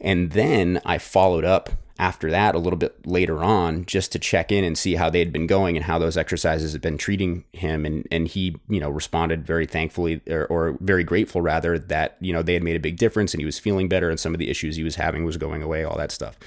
And 0.00 0.32
then 0.32 0.80
I 0.82 0.96
followed 0.96 1.44
up 1.44 1.68
after 1.98 2.30
that 2.30 2.54
a 2.54 2.58
little 2.58 2.78
bit 2.78 3.06
later 3.06 3.44
on 3.44 3.84
just 3.84 4.12
to 4.12 4.18
check 4.18 4.50
in 4.50 4.64
and 4.64 4.78
see 4.78 4.94
how 4.94 5.10
they 5.10 5.18
had 5.18 5.30
been 5.30 5.46
going 5.46 5.76
and 5.76 5.84
how 5.84 5.98
those 5.98 6.16
exercises 6.16 6.72
had 6.72 6.80
been 6.80 6.96
treating 6.96 7.44
him 7.52 7.84
and 7.84 8.08
and 8.10 8.28
he 8.28 8.56
you 8.70 8.80
know 8.80 8.88
responded 8.88 9.46
very 9.46 9.66
thankfully 9.66 10.22
or, 10.26 10.46
or, 10.46 10.78
very 10.80 11.04
grateful 11.04 11.42
rather 11.42 11.78
that 11.78 12.16
you 12.20 12.32
know 12.32 12.40
they 12.40 12.54
had 12.54 12.62
made 12.62 12.76
a 12.76 12.80
big 12.80 12.96
difference 12.96 13.34
and 13.34 13.42
he 13.42 13.44
was 13.44 13.58
feeling 13.58 13.86
better 13.86 14.08
and 14.08 14.18
some 14.18 14.32
of 14.32 14.38
the 14.38 14.48
issues 14.48 14.76
he 14.76 14.82
was 14.82 14.96
having 14.96 15.26
was 15.26 15.36
going 15.36 15.62
away 15.62 15.84
all 15.84 15.98
that 15.98 16.10
stuff 16.10 16.38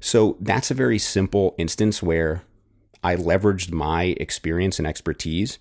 so 0.00 0.36
that's 0.40 0.72
a 0.72 0.74
very 0.74 0.98
simple 0.98 1.54
instance 1.56 2.02
where 2.02 2.42
I 3.06 3.14
leveraged 3.14 3.70
my 3.70 4.16
experience 4.18 4.80
and 4.80 4.86
expertise. 4.88 5.58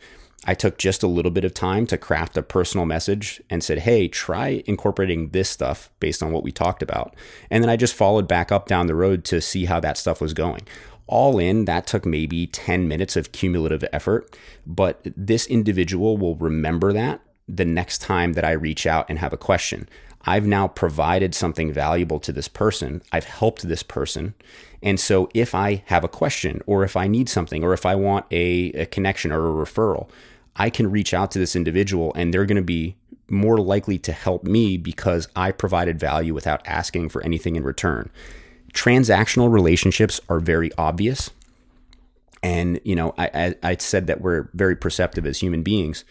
I 0.47 0.55
took 0.55 0.77
just 0.77 1.03
a 1.03 1.07
little 1.07 1.31
bit 1.31 1.45
of 1.45 1.53
time 1.53 1.85
to 1.87 1.97
craft 1.97 2.37
a 2.37 2.41
personal 2.43 2.85
message 2.85 3.41
and 3.49 3.63
said, 3.63 3.79
hey, 3.79 4.07
try 4.07 4.63
incorporating 4.65 5.29
this 5.29 5.49
stuff 5.49 5.89
based 5.99 6.23
on 6.23 6.31
what 6.31 6.43
we 6.43 6.51
talked 6.51 6.83
about. 6.83 7.15
And 7.51 7.63
then 7.63 7.69
I 7.69 7.77
just 7.77 7.93
followed 7.93 8.27
back 8.27 8.51
up 8.51 8.67
down 8.67 8.87
the 8.87 8.95
road 8.95 9.23
to 9.25 9.41
see 9.41 9.65
how 9.65 9.79
that 9.79 9.97
stuff 9.97 10.21
was 10.21 10.33
going. 10.33 10.63
all 11.07 11.37
in, 11.37 11.65
that 11.65 11.85
took 11.87 12.05
maybe 12.05 12.47
10 12.47 12.87
minutes 12.87 13.15
of 13.15 13.31
cumulative 13.31 13.83
effort, 13.93 14.35
but 14.65 15.05
this 15.15 15.45
individual 15.47 16.17
will 16.17 16.35
remember 16.35 16.91
that 16.93 17.21
the 17.47 17.65
next 17.65 17.99
time 17.99 18.33
that 18.33 18.43
I 18.43 18.51
reach 18.51 18.87
out 18.87 19.05
and 19.07 19.19
have 19.19 19.33
a 19.33 19.37
question. 19.37 19.87
I've 20.25 20.47
now 20.47 20.67
provided 20.67 21.35
something 21.35 21.71
valuable 21.71 22.19
to 22.21 22.31
this 22.31 22.47
person. 22.47 23.01
I've 23.11 23.25
helped 23.25 23.67
this 23.67 23.83
person. 23.83 24.33
And 24.81 24.99
so 24.99 25.29
if 25.33 25.53
I 25.53 25.83
have 25.87 26.03
a 26.03 26.09
question 26.09 26.61
or 26.65 26.83
if 26.83 26.97
I 26.97 27.07
need 27.07 27.29
something 27.29 27.63
or 27.63 27.73
if 27.73 27.85
I 27.85 27.95
want 27.95 28.25
a, 28.31 28.71
a 28.71 28.85
connection 28.87 29.31
or 29.31 29.47
a 29.47 29.65
referral, 29.65 30.09
I 30.55 30.69
can 30.69 30.89
reach 30.89 31.13
out 31.13 31.31
to 31.31 31.39
this 31.39 31.55
individual 31.55 32.11
and 32.15 32.33
they're 32.33 32.45
going 32.45 32.55
to 32.55 32.63
be 32.63 32.95
more 33.29 33.57
likely 33.57 33.97
to 33.99 34.11
help 34.11 34.43
me 34.43 34.77
because 34.77 35.27
I 35.35 35.51
provided 35.51 35.99
value 35.99 36.33
without 36.33 36.65
asking 36.67 37.09
for 37.09 37.23
anything 37.23 37.55
in 37.55 37.63
return. 37.63 38.09
Transactional 38.73 39.51
relationships 39.51 40.19
are 40.29 40.39
very 40.39 40.71
obvious. 40.77 41.31
And, 42.43 42.79
you 42.83 42.95
know, 42.95 43.13
I, 43.17 43.29
I, 43.33 43.55
I 43.71 43.75
said 43.77 44.07
that 44.07 44.21
we're 44.21 44.49
very 44.53 44.75
perceptive 44.75 45.25
as 45.25 45.39
human 45.39 45.63
beings. 45.63 46.05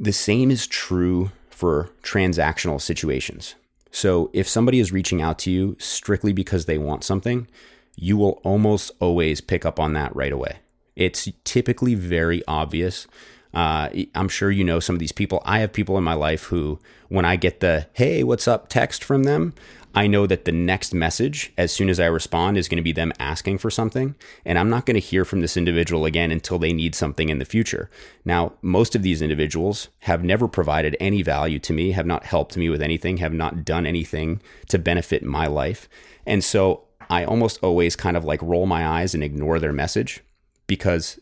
The 0.00 0.12
same 0.12 0.50
is 0.50 0.66
true 0.66 1.30
for 1.58 1.90
transactional 2.04 2.80
situations. 2.80 3.56
So 3.90 4.30
if 4.32 4.46
somebody 4.46 4.78
is 4.78 4.92
reaching 4.92 5.20
out 5.20 5.40
to 5.40 5.50
you 5.50 5.74
strictly 5.80 6.32
because 6.32 6.66
they 6.66 6.78
want 6.78 7.02
something, 7.02 7.48
you 7.96 8.16
will 8.16 8.40
almost 8.44 8.92
always 9.00 9.40
pick 9.40 9.66
up 9.66 9.80
on 9.80 9.92
that 9.94 10.14
right 10.14 10.30
away. 10.30 10.58
It's 10.94 11.28
typically 11.42 11.96
very 11.96 12.44
obvious. 12.46 13.08
Uh, 13.52 13.88
I'm 14.14 14.28
sure 14.28 14.52
you 14.52 14.62
know 14.62 14.78
some 14.78 14.94
of 14.94 15.00
these 15.00 15.10
people. 15.10 15.42
I 15.44 15.58
have 15.58 15.72
people 15.72 15.98
in 15.98 16.04
my 16.04 16.14
life 16.14 16.44
who, 16.44 16.78
when 17.08 17.24
I 17.24 17.34
get 17.34 17.58
the 17.58 17.88
"Hey, 17.92 18.22
what's 18.22 18.46
up?" 18.46 18.68
text 18.68 19.02
from 19.02 19.24
them, 19.24 19.52
I 19.98 20.06
know 20.06 20.28
that 20.28 20.44
the 20.44 20.52
next 20.52 20.94
message, 20.94 21.52
as 21.58 21.72
soon 21.72 21.88
as 21.90 21.98
I 21.98 22.06
respond, 22.06 22.56
is 22.56 22.68
going 22.68 22.76
to 22.76 22.84
be 22.84 22.92
them 22.92 23.12
asking 23.18 23.58
for 23.58 23.68
something. 23.68 24.14
And 24.44 24.56
I'm 24.56 24.70
not 24.70 24.86
going 24.86 24.94
to 24.94 25.00
hear 25.00 25.24
from 25.24 25.40
this 25.40 25.56
individual 25.56 26.04
again 26.04 26.30
until 26.30 26.56
they 26.56 26.72
need 26.72 26.94
something 26.94 27.30
in 27.30 27.40
the 27.40 27.44
future. 27.44 27.90
Now, 28.24 28.52
most 28.62 28.94
of 28.94 29.02
these 29.02 29.20
individuals 29.20 29.88
have 30.02 30.22
never 30.22 30.46
provided 30.46 30.96
any 31.00 31.22
value 31.22 31.58
to 31.58 31.72
me, 31.72 31.90
have 31.90 32.06
not 32.06 32.26
helped 32.26 32.56
me 32.56 32.68
with 32.68 32.80
anything, 32.80 33.16
have 33.16 33.32
not 33.32 33.64
done 33.64 33.86
anything 33.86 34.40
to 34.68 34.78
benefit 34.78 35.24
my 35.24 35.48
life. 35.48 35.88
And 36.24 36.44
so 36.44 36.84
I 37.10 37.24
almost 37.24 37.58
always 37.60 37.96
kind 37.96 38.16
of 38.16 38.24
like 38.24 38.40
roll 38.40 38.66
my 38.66 38.86
eyes 38.86 39.14
and 39.14 39.24
ignore 39.24 39.58
their 39.58 39.72
message 39.72 40.20
because 40.68 41.18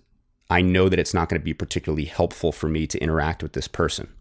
I 0.50 0.60
know 0.60 0.90
that 0.90 0.98
it's 0.98 1.14
not 1.14 1.30
going 1.30 1.40
to 1.40 1.44
be 1.44 1.54
particularly 1.54 2.04
helpful 2.04 2.52
for 2.52 2.68
me 2.68 2.86
to 2.88 2.98
interact 2.98 3.42
with 3.42 3.54
this 3.54 3.68
person. 3.68 4.12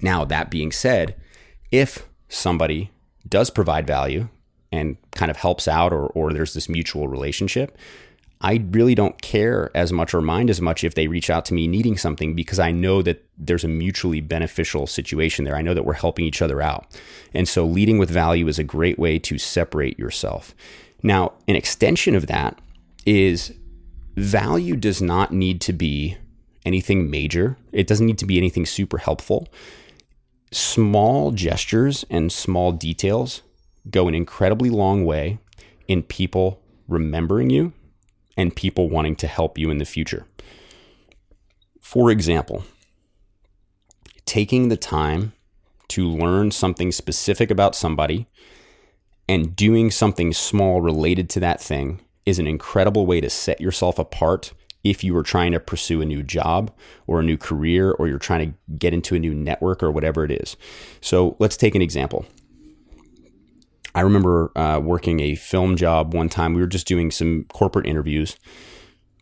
Now, 0.00 0.24
that 0.24 0.52
being 0.52 0.70
said, 0.70 1.16
if 1.72 2.06
somebody 2.28 2.92
does 3.28 3.50
provide 3.50 3.86
value 3.86 4.28
and 4.72 4.96
kind 5.12 5.30
of 5.30 5.36
helps 5.36 5.68
out 5.68 5.92
or, 5.92 6.06
or 6.08 6.32
there's 6.32 6.54
this 6.54 6.68
mutual 6.68 7.08
relationship, 7.08 7.78
I 8.40 8.62
really 8.72 8.94
don't 8.94 9.20
care 9.22 9.70
as 9.74 9.92
much 9.92 10.12
or 10.12 10.20
mind 10.20 10.50
as 10.50 10.60
much 10.60 10.84
if 10.84 10.94
they 10.94 11.06
reach 11.06 11.30
out 11.30 11.46
to 11.46 11.54
me 11.54 11.66
needing 11.66 11.96
something 11.96 12.34
because 12.34 12.58
I 12.58 12.72
know 12.72 13.00
that 13.00 13.24
there's 13.38 13.64
a 13.64 13.68
mutually 13.68 14.20
beneficial 14.20 14.86
situation 14.86 15.44
there. 15.44 15.56
I 15.56 15.62
know 15.62 15.72
that 15.72 15.86
we're 15.86 15.94
helping 15.94 16.26
each 16.26 16.42
other 16.42 16.60
out. 16.60 16.86
And 17.32 17.48
so 17.48 17.64
leading 17.64 17.96
with 17.96 18.10
value 18.10 18.46
is 18.48 18.58
a 18.58 18.64
great 18.64 18.98
way 18.98 19.18
to 19.20 19.38
separate 19.38 19.98
yourself. 19.98 20.54
Now, 21.02 21.32
an 21.48 21.56
extension 21.56 22.14
of 22.14 22.26
that 22.26 22.60
is 23.06 23.54
value 24.16 24.76
does 24.76 25.00
not 25.00 25.32
need 25.32 25.60
to 25.62 25.72
be 25.72 26.18
anything 26.66 27.10
major, 27.10 27.56
it 27.72 27.86
doesn't 27.86 28.06
need 28.06 28.18
to 28.18 28.26
be 28.26 28.36
anything 28.38 28.66
super 28.66 28.98
helpful 28.98 29.48
small 30.54 31.32
gestures 31.32 32.04
and 32.08 32.32
small 32.32 32.72
details 32.72 33.42
go 33.90 34.08
an 34.08 34.14
incredibly 34.14 34.70
long 34.70 35.04
way 35.04 35.38
in 35.88 36.02
people 36.02 36.60
remembering 36.88 37.50
you 37.50 37.72
and 38.36 38.54
people 38.54 38.88
wanting 38.88 39.16
to 39.16 39.26
help 39.26 39.58
you 39.58 39.70
in 39.70 39.78
the 39.78 39.84
future. 39.84 40.26
For 41.80 42.10
example, 42.10 42.64
taking 44.26 44.68
the 44.68 44.76
time 44.76 45.32
to 45.88 46.08
learn 46.08 46.50
something 46.50 46.92
specific 46.92 47.50
about 47.50 47.74
somebody 47.74 48.26
and 49.28 49.56
doing 49.56 49.90
something 49.90 50.32
small 50.32 50.80
related 50.80 51.28
to 51.30 51.40
that 51.40 51.60
thing 51.60 52.00
is 52.26 52.38
an 52.38 52.46
incredible 52.46 53.06
way 53.06 53.20
to 53.20 53.30
set 53.30 53.60
yourself 53.60 53.98
apart 53.98 54.52
if 54.84 55.02
you 55.02 55.14
were 55.14 55.22
trying 55.22 55.52
to 55.52 55.60
pursue 55.60 56.00
a 56.02 56.04
new 56.04 56.22
job 56.22 56.70
or 57.06 57.20
a 57.20 57.22
new 57.22 57.36
career 57.36 57.90
or 57.92 58.06
you're 58.06 58.18
trying 58.18 58.52
to 58.52 58.74
get 58.76 58.94
into 58.94 59.14
a 59.14 59.18
new 59.18 59.34
network 59.34 59.82
or 59.82 59.90
whatever 59.90 60.24
it 60.24 60.30
is. 60.30 60.56
So 61.00 61.36
let's 61.38 61.56
take 61.56 61.74
an 61.74 61.82
example. 61.82 62.26
I 63.94 64.00
remember 64.00 64.50
uh, 64.56 64.80
working 64.80 65.20
a 65.20 65.36
film 65.36 65.76
job 65.76 66.14
one 66.14 66.28
time. 66.28 66.54
We 66.54 66.60
were 66.60 66.66
just 66.66 66.86
doing 66.86 67.10
some 67.10 67.46
corporate 67.52 67.86
interviews, 67.86 68.36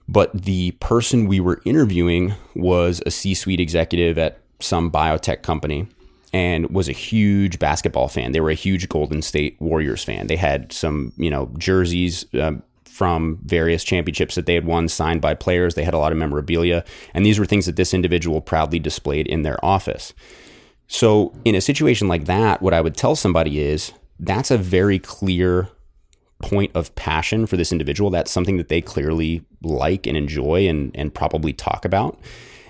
but 0.09 0.33
the 0.33 0.73
person 0.73 1.28
we 1.28 1.40
were 1.40 1.61
interviewing 1.64 2.35
was 2.57 3.02
a 3.04 3.11
C 3.11 3.35
suite 3.35 3.61
executive 3.61 4.19
at 4.19 4.40
some 4.61 4.90
biotech 4.90 5.42
company 5.42 5.87
and 6.33 6.71
was 6.71 6.88
a 6.88 6.92
huge 6.92 7.59
basketball 7.59 8.09
fan. 8.09 8.33
They 8.33 8.40
were 8.40 8.50
a 8.50 8.54
huge 8.54 8.88
Golden 8.88 9.21
State 9.21 9.61
Warriors 9.61 10.02
fan. 10.02 10.28
They 10.28 10.37
had 10.37 10.73
some, 10.73 11.12
you 11.19 11.28
know, 11.28 11.50
jerseys, 11.59 12.25
um, 12.40 12.62
from 12.92 13.38
various 13.42 13.82
championships 13.82 14.34
that 14.34 14.44
they 14.44 14.54
had 14.54 14.66
won 14.66 14.87
signed 14.87 15.22
by 15.22 15.32
players. 15.32 15.75
They 15.75 15.82
had 15.82 15.94
a 15.94 15.99
lot 15.99 16.12
of 16.12 16.18
memorabilia, 16.18 16.84
and 17.14 17.25
these 17.25 17.38
were 17.38 17.46
things 17.46 17.64
that 17.64 17.76
this 17.76 17.94
individual 17.94 18.42
proudly 18.42 18.78
displayed 18.78 19.26
in 19.26 19.42
their 19.42 19.62
office. 19.64 20.12
So, 20.88 21.32
in 21.46 21.54
a 21.54 21.62
situation 21.62 22.06
like 22.06 22.26
that, 22.26 22.61
what 22.61 22.75
I 22.75 22.82
would 22.82 22.94
tell 22.94 23.16
somebody 23.16 23.61
is 23.61 23.92
that's 24.20 24.50
a 24.50 24.58
very 24.58 24.99
clear 24.99 25.70
point 26.42 26.70
of 26.75 26.94
passion 26.94 27.46
for 27.46 27.56
this 27.56 27.72
individual. 27.72 28.11
That's 28.11 28.30
something 28.30 28.58
that 28.58 28.68
they 28.68 28.82
clearly 28.82 29.42
like 29.62 30.06
and 30.06 30.16
enjoy 30.16 30.68
and, 30.68 30.94
and 30.94 31.14
probably 31.14 31.54
talk 31.54 31.87
about. 31.87 32.20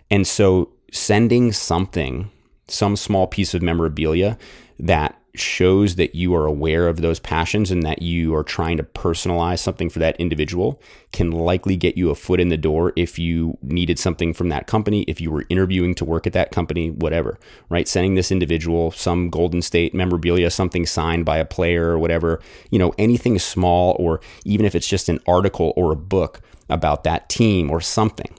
And 0.08 0.24
so, 0.24 0.70
sending 0.92 1.50
something, 1.50 2.30
some 2.68 2.94
small 2.94 3.26
piece 3.26 3.54
of 3.54 3.62
memorabilia 3.62 4.38
that 4.78 5.20
shows 5.34 5.94
that 5.96 6.14
you 6.14 6.34
are 6.34 6.44
aware 6.44 6.88
of 6.88 7.00
those 7.00 7.18
passions 7.18 7.70
and 7.70 7.82
that 7.82 8.02
you 8.02 8.34
are 8.34 8.42
trying 8.42 8.76
to 8.76 8.82
personalize 8.82 9.60
something 9.60 9.88
for 9.88 9.98
that 9.98 10.14
individual 10.20 10.80
can 11.12 11.30
likely 11.30 11.74
get 11.74 11.96
you 11.96 12.10
a 12.10 12.14
foot 12.14 12.38
in 12.38 12.50
the 12.50 12.56
door 12.56 12.92
if 12.96 13.18
you 13.18 13.56
needed 13.62 13.98
something 13.98 14.34
from 14.34 14.50
that 14.50 14.66
company, 14.66 15.02
if 15.02 15.20
you 15.20 15.30
were 15.30 15.44
interviewing 15.48 15.94
to 15.94 16.04
work 16.04 16.26
at 16.26 16.34
that 16.34 16.50
company, 16.50 16.90
whatever, 16.90 17.38
right? 17.70 17.88
Sending 17.88 18.14
this 18.14 18.30
individual 18.30 18.90
some 18.90 19.30
Golden 19.30 19.62
State 19.62 19.94
memorabilia, 19.94 20.50
something 20.50 20.84
signed 20.84 21.24
by 21.24 21.38
a 21.38 21.46
player 21.46 21.88
or 21.88 21.98
whatever, 21.98 22.40
you 22.70 22.78
know, 22.78 22.92
anything 22.98 23.38
small, 23.38 23.96
or 23.98 24.20
even 24.44 24.66
if 24.66 24.74
it's 24.74 24.88
just 24.88 25.08
an 25.08 25.18
article 25.26 25.72
or 25.76 25.92
a 25.92 25.96
book 25.96 26.42
about 26.68 27.04
that 27.04 27.28
team 27.28 27.70
or 27.70 27.80
something. 27.80 28.32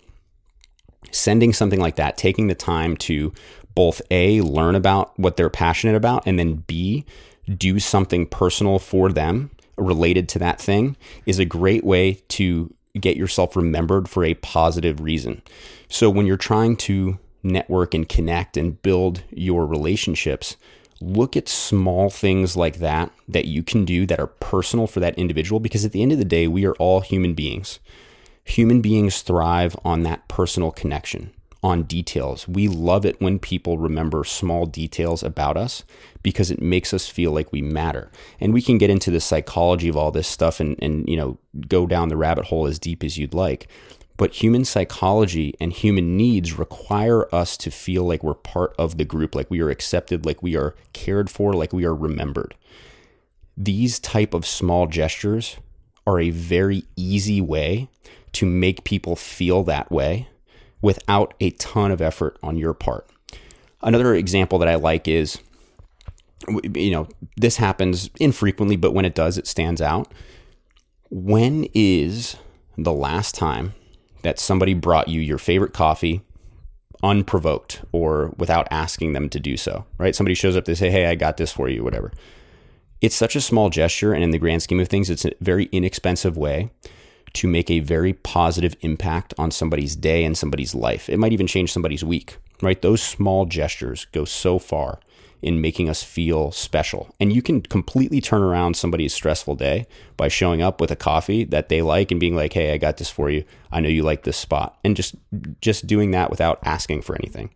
Sending 1.11 1.53
something 1.53 1.79
like 1.79 1.95
that, 1.95 2.17
taking 2.17 2.47
the 2.47 2.55
time 2.55 2.97
to 2.97 3.31
both 3.75 4.01
A, 4.11 4.41
learn 4.41 4.75
about 4.75 5.17
what 5.19 5.37
they're 5.37 5.49
passionate 5.49 5.95
about, 5.95 6.25
and 6.25 6.37
then 6.37 6.63
B, 6.67 7.05
do 7.57 7.79
something 7.79 8.25
personal 8.25 8.79
for 8.79 9.11
them 9.11 9.51
related 9.77 10.29
to 10.29 10.39
that 10.39 10.61
thing 10.61 10.95
is 11.25 11.39
a 11.39 11.45
great 11.45 11.83
way 11.83 12.13
to 12.29 12.73
get 12.99 13.17
yourself 13.17 13.55
remembered 13.55 14.07
for 14.07 14.23
a 14.23 14.35
positive 14.35 15.01
reason. 15.01 15.41
So 15.89 16.09
when 16.09 16.25
you're 16.25 16.37
trying 16.37 16.77
to 16.77 17.17
network 17.41 17.93
and 17.93 18.07
connect 18.07 18.55
and 18.55 18.81
build 18.81 19.23
your 19.31 19.65
relationships, 19.65 20.57
look 21.01 21.35
at 21.35 21.49
small 21.49 22.09
things 22.09 22.55
like 22.55 22.77
that 22.77 23.11
that 23.27 23.45
you 23.45 23.63
can 23.63 23.83
do 23.83 24.05
that 24.05 24.19
are 24.19 24.27
personal 24.27 24.87
for 24.87 24.99
that 24.99 25.17
individual 25.17 25.59
because 25.59 25.83
at 25.83 25.91
the 25.91 26.01
end 26.01 26.11
of 26.11 26.19
the 26.19 26.25
day, 26.25 26.47
we 26.47 26.65
are 26.65 26.75
all 26.75 27.01
human 27.01 27.33
beings. 27.33 27.79
Human 28.45 28.81
beings 28.81 29.21
thrive 29.21 29.75
on 29.83 30.03
that 30.03 30.27
personal 30.27 30.71
connection 30.71 31.31
on 31.63 31.83
details. 31.83 32.47
We 32.47 32.67
love 32.67 33.05
it 33.05 33.21
when 33.21 33.39
people 33.39 33.77
remember 33.77 34.25
small 34.25 34.65
details 34.65 35.23
about 35.23 35.55
us 35.55 35.83
because 36.21 36.51
it 36.51 36.61
makes 36.61 36.93
us 36.93 37.07
feel 37.07 37.31
like 37.31 37.51
we 37.51 37.61
matter. 37.61 38.11
And 38.39 38.53
we 38.53 38.61
can 38.61 38.77
get 38.77 38.89
into 38.89 39.09
the 39.09 39.21
psychology 39.21 39.87
of 39.87 39.95
all 39.95 40.11
this 40.11 40.27
stuff 40.27 40.59
and, 40.59 40.75
and 40.81 41.07
you 41.07 41.15
know 41.15 41.37
go 41.67 41.87
down 41.87 42.09
the 42.09 42.17
rabbit 42.17 42.45
hole 42.45 42.67
as 42.67 42.79
deep 42.79 43.03
as 43.03 43.17
you'd 43.17 43.33
like. 43.33 43.67
But 44.15 44.33
human 44.33 44.63
psychology 44.63 45.55
and 45.59 45.73
human 45.73 46.15
needs 46.15 46.59
require 46.59 47.33
us 47.33 47.57
to 47.57 47.71
feel 47.71 48.03
like 48.03 48.23
we're 48.23 48.35
part 48.35 48.75
of 48.77 48.97
the 48.97 49.05
group, 49.05 49.33
like 49.33 49.49
we 49.49 49.61
are 49.61 49.71
accepted, 49.71 50.25
like 50.25 50.43
we 50.43 50.55
are 50.55 50.75
cared 50.93 51.31
for, 51.31 51.53
like 51.53 51.73
we 51.73 51.85
are 51.85 51.95
remembered. 51.95 52.55
These 53.57 53.99
type 53.99 54.33
of 54.35 54.45
small 54.45 54.85
gestures 54.85 55.57
are 56.05 56.19
a 56.19 56.29
very 56.29 56.83
easy 56.95 57.41
way 57.41 57.89
to 58.33 58.45
make 58.45 58.83
people 58.83 59.15
feel 59.15 59.63
that 59.63 59.91
way 59.91 60.27
without 60.83 61.33
a 61.39 61.49
ton 61.51 61.89
of 61.91 62.01
effort 62.01 62.37
on 62.43 62.57
your 62.57 62.75
part. 62.75 63.09
Another 63.81 64.13
example 64.13 64.59
that 64.59 64.67
I 64.67 64.75
like 64.75 65.07
is 65.07 65.39
you 66.75 66.91
know, 66.91 67.07
this 67.37 67.55
happens 67.55 68.09
infrequently, 68.19 68.75
but 68.75 68.93
when 68.93 69.05
it 69.05 69.15
does, 69.15 69.37
it 69.37 69.47
stands 69.47 69.81
out. 69.81 70.13
When 71.09 71.67
is 71.73 72.35
the 72.77 72.91
last 72.91 73.33
time 73.33 73.73
that 74.23 74.39
somebody 74.39 74.73
brought 74.73 75.07
you 75.07 75.21
your 75.21 75.37
favorite 75.37 75.73
coffee 75.73 76.21
unprovoked 77.01 77.81
or 77.93 78.33
without 78.37 78.67
asking 78.71 79.13
them 79.13 79.29
to 79.29 79.39
do 79.39 79.55
so, 79.55 79.85
right? 79.97 80.15
Somebody 80.15 80.35
shows 80.35 80.57
up, 80.57 80.65
they 80.65 80.75
say, 80.75 80.89
Hey, 80.89 81.05
I 81.05 81.15
got 81.15 81.37
this 81.37 81.51
for 81.51 81.69
you, 81.69 81.81
whatever. 81.81 82.11
It's 82.99 83.15
such 83.15 83.37
a 83.37 83.41
small 83.41 83.69
gesture, 83.69 84.13
and 84.13 84.23
in 84.23 84.31
the 84.31 84.37
grand 84.37 84.63
scheme 84.63 84.81
of 84.81 84.89
things, 84.89 85.09
it's 85.09 85.25
a 85.25 85.31
very 85.39 85.69
inexpensive 85.71 86.35
way 86.35 86.71
to 87.33 87.47
make 87.47 87.69
a 87.69 87.79
very 87.79 88.13
positive 88.13 88.75
impact 88.81 89.33
on 89.37 89.51
somebody's 89.51 89.95
day 89.95 90.23
and 90.23 90.37
somebody's 90.37 90.75
life. 90.75 91.09
It 91.09 91.17
might 91.17 91.33
even 91.33 91.47
change 91.47 91.71
somebody's 91.71 92.03
week, 92.03 92.37
right? 92.61 92.81
Those 92.81 93.01
small 93.01 93.45
gestures 93.45 94.05
go 94.11 94.25
so 94.25 94.59
far 94.59 94.99
in 95.41 95.59
making 95.59 95.89
us 95.89 96.01
feel 96.01 96.51
special. 96.51 97.13
And 97.19 97.33
you 97.33 97.41
can 97.41 97.61
completely 97.61 98.21
turn 98.21 98.41
around 98.41 98.77
somebody's 98.77 99.13
stressful 99.13 99.55
day 99.55 99.85
by 100.15 100.29
showing 100.29 100.61
up 100.61 100.79
with 100.79 100.89
a 100.89 100.95
coffee 100.95 101.43
that 101.43 101.67
they 101.67 101.81
like 101.81 102.11
and 102.11 102.19
being 102.19 102.35
like, 102.35 102.53
"Hey, 102.53 102.71
I 102.71 102.77
got 102.77 102.95
this 102.95 103.09
for 103.09 103.29
you. 103.29 103.43
I 103.69 103.81
know 103.81 103.89
you 103.89 104.03
like 104.03 104.23
this 104.23 104.37
spot." 104.37 104.77
And 104.85 104.95
just 104.95 105.15
just 105.59 105.85
doing 105.85 106.11
that 106.11 106.29
without 106.29 106.59
asking 106.63 107.01
for 107.01 107.15
anything. 107.15 107.49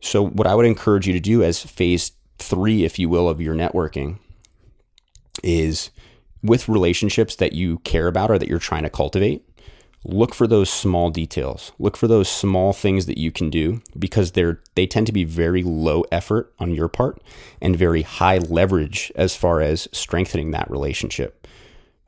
So 0.00 0.26
what 0.26 0.48
I 0.48 0.54
would 0.56 0.66
encourage 0.66 1.06
you 1.06 1.12
to 1.12 1.20
do 1.20 1.44
as 1.44 1.62
phase 1.62 2.10
3 2.38 2.84
if 2.84 2.98
you 2.98 3.08
will 3.08 3.28
of 3.28 3.40
your 3.40 3.54
networking 3.54 4.18
is 5.44 5.90
with 6.46 6.68
relationships 6.68 7.36
that 7.36 7.52
you 7.52 7.78
care 7.78 8.06
about 8.06 8.30
or 8.30 8.38
that 8.38 8.48
you're 8.48 8.58
trying 8.58 8.84
to 8.84 8.90
cultivate, 8.90 9.44
look 10.04 10.34
for 10.34 10.46
those 10.46 10.70
small 10.70 11.10
details. 11.10 11.72
Look 11.78 11.96
for 11.96 12.06
those 12.06 12.28
small 12.28 12.72
things 12.72 13.06
that 13.06 13.18
you 13.18 13.32
can 13.32 13.50
do 13.50 13.82
because 13.98 14.32
they're 14.32 14.60
they 14.74 14.86
tend 14.86 15.06
to 15.06 15.12
be 15.12 15.24
very 15.24 15.62
low 15.62 16.04
effort 16.12 16.52
on 16.58 16.74
your 16.74 16.88
part 16.88 17.20
and 17.60 17.76
very 17.76 18.02
high 18.02 18.38
leverage 18.38 19.12
as 19.16 19.36
far 19.36 19.60
as 19.60 19.88
strengthening 19.92 20.52
that 20.52 20.70
relationship. 20.70 21.46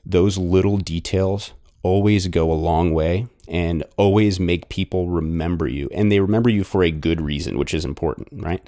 Those 0.07 0.39
little 0.39 0.79
details 0.79 1.53
always 1.83 2.29
go 2.29 2.51
a 2.51 2.55
long 2.55 2.93
way 2.93 3.27
and 3.47 3.83
always 3.97 4.39
make 4.39 4.69
people 4.69 5.09
remember 5.09 5.67
you 5.67 5.89
and 5.93 6.13
they 6.13 6.21
remember 6.21 6.51
you 6.51 6.65
for 6.65 6.83
a 6.83 6.91
good 6.91 7.21
reason, 7.21 7.59
which 7.59 7.75
is 7.75 7.85
important, 7.85 8.29
right? 8.33 8.67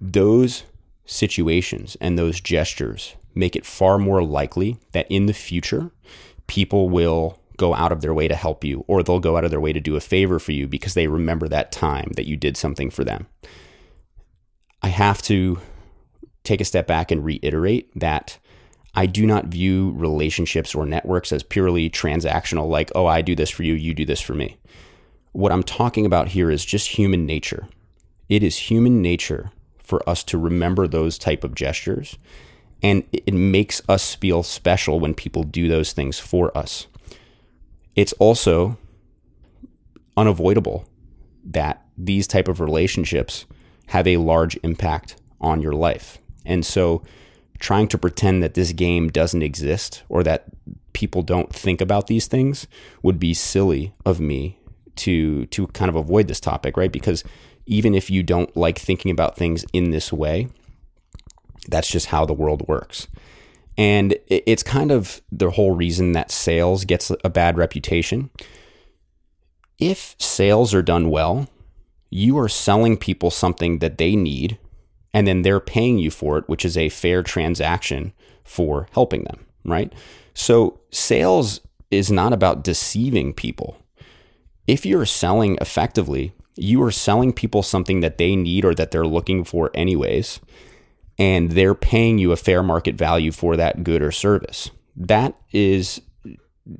Those 0.00 0.64
situations 1.06 1.96
and 2.00 2.18
those 2.18 2.40
gestures 2.40 3.16
make 3.34 3.56
it 3.56 3.66
far 3.66 3.98
more 3.98 4.22
likely 4.22 4.78
that 4.92 5.10
in 5.10 5.26
the 5.26 5.32
future 5.32 5.90
people 6.46 6.88
will 6.88 7.38
go 7.56 7.74
out 7.74 7.92
of 7.92 8.00
their 8.00 8.14
way 8.14 8.26
to 8.26 8.34
help 8.34 8.64
you 8.64 8.84
or 8.88 9.02
they'll 9.02 9.20
go 9.20 9.36
out 9.36 9.44
of 9.44 9.50
their 9.50 9.60
way 9.60 9.72
to 9.72 9.80
do 9.80 9.94
a 9.94 10.00
favor 10.00 10.38
for 10.38 10.52
you 10.52 10.66
because 10.66 10.94
they 10.94 11.06
remember 11.06 11.46
that 11.46 11.70
time 11.70 12.10
that 12.16 12.26
you 12.26 12.36
did 12.36 12.56
something 12.56 12.90
for 12.90 13.04
them. 13.04 13.26
I 14.82 14.88
have 14.88 15.20
to 15.22 15.60
take 16.42 16.60
a 16.60 16.64
step 16.64 16.86
back 16.86 17.10
and 17.10 17.24
reiterate 17.24 17.90
that 17.98 18.38
I 18.94 19.06
do 19.06 19.26
not 19.26 19.46
view 19.46 19.92
relationships 19.94 20.74
or 20.74 20.86
networks 20.86 21.32
as 21.32 21.42
purely 21.42 21.88
transactional, 21.90 22.68
like, 22.68 22.90
oh, 22.94 23.06
I 23.06 23.22
do 23.22 23.36
this 23.36 23.50
for 23.50 23.62
you, 23.62 23.74
you 23.74 23.94
do 23.94 24.04
this 24.04 24.20
for 24.20 24.34
me. 24.34 24.56
What 25.32 25.52
I'm 25.52 25.62
talking 25.62 26.06
about 26.06 26.28
here 26.28 26.50
is 26.50 26.64
just 26.64 26.88
human 26.88 27.24
nature. 27.26 27.68
It 28.28 28.42
is 28.42 28.56
human 28.56 29.00
nature 29.00 29.50
for 29.78 30.08
us 30.08 30.24
to 30.24 30.38
remember 30.38 30.88
those 30.88 31.18
type 31.18 31.44
of 31.44 31.54
gestures 31.54 32.16
and 32.82 33.04
it 33.12 33.34
makes 33.34 33.82
us 33.88 34.14
feel 34.14 34.42
special 34.42 35.00
when 35.00 35.14
people 35.14 35.42
do 35.42 35.68
those 35.68 35.92
things 35.92 36.18
for 36.18 36.56
us 36.56 36.86
it's 37.96 38.12
also 38.14 38.78
unavoidable 40.16 40.86
that 41.44 41.84
these 41.96 42.26
type 42.26 42.48
of 42.48 42.60
relationships 42.60 43.46
have 43.88 44.06
a 44.06 44.18
large 44.18 44.58
impact 44.62 45.16
on 45.40 45.60
your 45.60 45.72
life. 45.72 46.18
And 46.44 46.64
so 46.64 47.02
trying 47.58 47.88
to 47.88 47.98
pretend 47.98 48.42
that 48.42 48.54
this 48.54 48.72
game 48.72 49.08
doesn't 49.08 49.42
exist 49.42 50.02
or 50.08 50.22
that 50.22 50.44
people 50.92 51.22
don't 51.22 51.52
think 51.52 51.80
about 51.80 52.06
these 52.06 52.26
things 52.26 52.66
would 53.02 53.18
be 53.18 53.34
silly 53.34 53.92
of 54.04 54.20
me 54.20 54.58
to 54.96 55.46
to 55.46 55.66
kind 55.68 55.88
of 55.88 55.96
avoid 55.96 56.28
this 56.28 56.40
topic, 56.40 56.76
right? 56.76 56.92
Because 56.92 57.24
even 57.66 57.94
if 57.94 58.10
you 58.10 58.22
don't 58.22 58.54
like 58.56 58.78
thinking 58.78 59.10
about 59.10 59.36
things 59.36 59.64
in 59.72 59.90
this 59.90 60.12
way, 60.12 60.48
that's 61.70 61.90
just 61.90 62.06
how 62.06 62.24
the 62.24 62.34
world 62.34 62.66
works. 62.68 63.06
And 63.78 64.16
it's 64.26 64.62
kind 64.62 64.92
of 64.92 65.22
the 65.32 65.50
whole 65.50 65.74
reason 65.74 66.12
that 66.12 66.30
sales 66.30 66.84
gets 66.84 67.10
a 67.24 67.30
bad 67.30 67.56
reputation. 67.56 68.30
If 69.78 70.14
sales 70.18 70.74
are 70.74 70.82
done 70.82 71.08
well, 71.08 71.48
you 72.10 72.36
are 72.38 72.48
selling 72.48 72.96
people 72.96 73.30
something 73.30 73.78
that 73.78 73.96
they 73.96 74.16
need, 74.16 74.58
and 75.14 75.26
then 75.26 75.42
they're 75.42 75.60
paying 75.60 75.98
you 75.98 76.10
for 76.10 76.36
it, 76.36 76.48
which 76.48 76.64
is 76.64 76.76
a 76.76 76.88
fair 76.90 77.22
transaction 77.22 78.12
for 78.44 78.88
helping 78.92 79.24
them, 79.24 79.46
right? 79.64 79.92
So, 80.34 80.80
sales 80.90 81.60
is 81.90 82.10
not 82.10 82.32
about 82.32 82.62
deceiving 82.62 83.32
people. 83.32 83.78
If 84.66 84.84
you're 84.84 85.06
selling 85.06 85.56
effectively, 85.60 86.32
you 86.56 86.82
are 86.82 86.90
selling 86.90 87.32
people 87.32 87.62
something 87.62 88.00
that 88.00 88.18
they 88.18 88.36
need 88.36 88.64
or 88.64 88.74
that 88.74 88.90
they're 88.90 89.06
looking 89.06 89.44
for, 89.44 89.70
anyways 89.72 90.40
and 91.20 91.52
they're 91.52 91.74
paying 91.74 92.16
you 92.16 92.32
a 92.32 92.36
fair 92.36 92.62
market 92.62 92.94
value 92.94 93.30
for 93.30 93.54
that 93.54 93.84
good 93.84 94.02
or 94.02 94.10
service. 94.10 94.70
That 94.96 95.36
is 95.52 96.00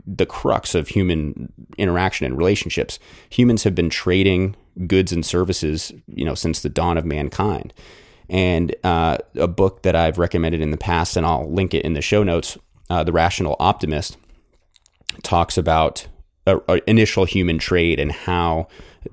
the 0.07 0.24
crux 0.24 0.74
of 0.74 0.88
human 0.88 1.53
interaction 1.76 2.24
and 2.24 2.38
relationships. 2.38 2.98
Humans 3.29 3.64
have 3.64 3.74
been 3.74 3.90
trading 3.90 4.57
goods 4.87 5.12
and 5.12 5.26
services, 5.26 5.92
you 6.07 6.24
know, 6.24 6.35
since 6.35 6.62
the 6.62 6.70
dawn 6.70 6.96
of 6.96 7.05
mankind. 7.05 7.74
And 8.31 8.74
uh, 8.83 9.18
a 9.37 9.48
book 9.48 9.83
that 9.83 9.94
I've 9.94 10.16
recommended 10.16 10.62
in 10.62 10.70
the 10.70 10.79
past, 10.79 11.18
and 11.18 11.26
I'll 11.26 11.53
link 11.53 11.74
it 11.74 11.85
in 11.85 11.92
the 11.92 12.00
show 12.00 12.22
notes, 12.22 12.57
uh, 12.88 13.05
"The 13.05 13.12
Rational 13.12 13.57
Optimist," 13.61 14.16
talks 15.22 15.59
about 15.59 16.07
a, 16.46 16.61
a 16.68 16.81
initial 16.88 17.24
human 17.24 17.59
trade 17.59 17.98
and 18.00 18.12
how 18.12 18.68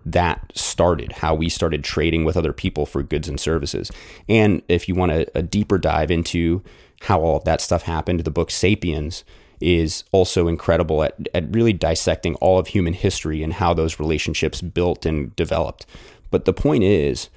that 0.06 0.52
started, 0.56 1.12
how 1.13 1.34
we 1.34 1.50
started 1.50 1.84
trading 1.84 2.26
with 2.26 2.38
other 2.38 2.54
people 2.54 2.86
for 2.86 3.04
goods 3.04 3.28
and 3.28 3.39
services. 3.39 3.91
And 4.28 4.62
if 4.67 4.88
you 4.88 4.95
want 4.95 5.12
a, 5.12 5.38
a 5.38 5.41
deeper 5.41 5.78
dive 5.78 6.12
into 6.12 6.63
how 7.02 7.21
all 7.21 7.38
of 7.38 7.43
that 7.45 7.62
stuff 7.62 7.84
happened, 7.84 8.21
the 8.21 8.32
book 8.32 8.52
Sapiens 8.52 9.23
is 9.60 10.04
also 10.12 10.47
incredible 10.47 11.04
at, 11.04 11.15
at 11.34 11.54
really 11.54 11.73
dissecting 11.73 12.36
all 12.36 12.60
of 12.60 12.67
human 12.67 12.93
history 12.93 13.41
and 13.41 13.54
how 13.54 13.73
those 13.73 14.00
relationships 14.00 14.62
built 14.62 15.06
and 15.06 15.36
developed. 15.36 15.86
But 16.30 16.45
the 16.45 16.54
point 16.54 16.84
is, 16.84 17.30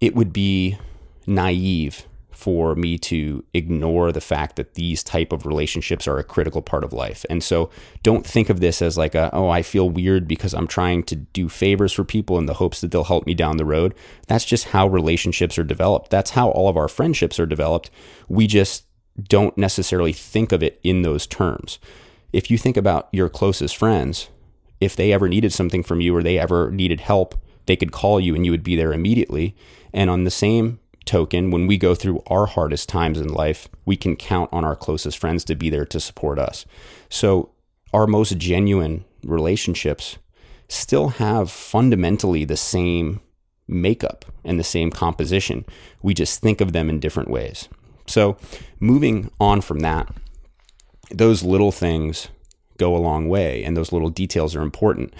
it 0.00 0.14
would 0.14 0.32
be 0.32 0.78
naive 1.26 2.06
for 2.34 2.74
me 2.74 2.98
to 2.98 3.44
ignore 3.54 4.12
the 4.12 4.20
fact 4.20 4.56
that 4.56 4.74
these 4.74 5.02
type 5.02 5.32
of 5.32 5.46
relationships 5.46 6.08
are 6.08 6.18
a 6.18 6.24
critical 6.24 6.62
part 6.62 6.84
of 6.84 6.92
life. 6.92 7.24
And 7.30 7.42
so 7.42 7.70
don't 8.02 8.26
think 8.26 8.50
of 8.50 8.60
this 8.60 8.82
as 8.82 8.98
like 8.98 9.14
a 9.14 9.30
oh 9.32 9.48
I 9.48 9.62
feel 9.62 9.88
weird 9.88 10.26
because 10.26 10.52
I'm 10.52 10.66
trying 10.66 11.04
to 11.04 11.16
do 11.16 11.48
favors 11.48 11.92
for 11.92 12.04
people 12.04 12.38
in 12.38 12.46
the 12.46 12.54
hopes 12.54 12.80
that 12.80 12.90
they'll 12.90 13.04
help 13.04 13.26
me 13.26 13.34
down 13.34 13.56
the 13.56 13.64
road. 13.64 13.94
That's 14.26 14.44
just 14.44 14.68
how 14.68 14.86
relationships 14.88 15.58
are 15.58 15.64
developed. 15.64 16.10
That's 16.10 16.30
how 16.30 16.50
all 16.50 16.68
of 16.68 16.76
our 16.76 16.88
friendships 16.88 17.38
are 17.38 17.46
developed. 17.46 17.90
We 18.28 18.46
just 18.46 18.84
don't 19.22 19.56
necessarily 19.56 20.12
think 20.12 20.52
of 20.52 20.62
it 20.62 20.80
in 20.82 21.02
those 21.02 21.26
terms. 21.26 21.78
If 22.32 22.50
you 22.50 22.58
think 22.58 22.76
about 22.76 23.08
your 23.12 23.28
closest 23.28 23.76
friends, 23.76 24.28
if 24.80 24.96
they 24.96 25.12
ever 25.12 25.28
needed 25.28 25.52
something 25.52 25.84
from 25.84 26.00
you 26.00 26.16
or 26.16 26.22
they 26.22 26.38
ever 26.38 26.70
needed 26.70 27.00
help, 27.00 27.36
they 27.66 27.76
could 27.76 27.92
call 27.92 28.18
you 28.18 28.34
and 28.34 28.44
you 28.44 28.50
would 28.50 28.64
be 28.64 28.76
there 28.76 28.92
immediately. 28.92 29.54
And 29.92 30.10
on 30.10 30.24
the 30.24 30.30
same 30.30 30.80
token, 31.04 31.50
when 31.50 31.66
we 31.66 31.76
go 31.76 31.94
through 31.94 32.22
our 32.26 32.46
hardest 32.46 32.88
times 32.88 33.20
in 33.20 33.28
life, 33.28 33.68
we 33.84 33.96
can 33.96 34.16
count 34.16 34.52
on 34.52 34.64
our 34.64 34.76
closest 34.76 35.18
friends 35.18 35.44
to 35.44 35.54
be 35.54 35.70
there 35.70 35.86
to 35.86 36.00
support 36.00 36.38
us. 36.38 36.66
So, 37.08 37.50
our 37.92 38.06
most 38.06 38.38
genuine 38.38 39.04
relationships 39.24 40.18
still 40.68 41.08
have 41.08 41.50
fundamentally 41.50 42.44
the 42.44 42.56
same 42.56 43.20
makeup 43.68 44.24
and 44.44 44.58
the 44.58 44.64
same 44.64 44.90
composition. 44.90 45.64
We 46.02 46.14
just 46.14 46.40
think 46.40 46.60
of 46.60 46.72
them 46.72 46.88
in 46.88 47.00
different 47.00 47.30
ways. 47.30 47.68
So, 48.06 48.36
moving 48.80 49.30
on 49.40 49.60
from 49.60 49.80
that, 49.80 50.12
those 51.10 51.42
little 51.42 51.72
things 51.72 52.28
go 52.76 52.96
a 52.96 52.98
long 52.98 53.28
way 53.28 53.62
and 53.64 53.76
those 53.76 53.92
little 53.92 54.10
details 54.10 54.56
are 54.56 54.62
important. 54.62 55.14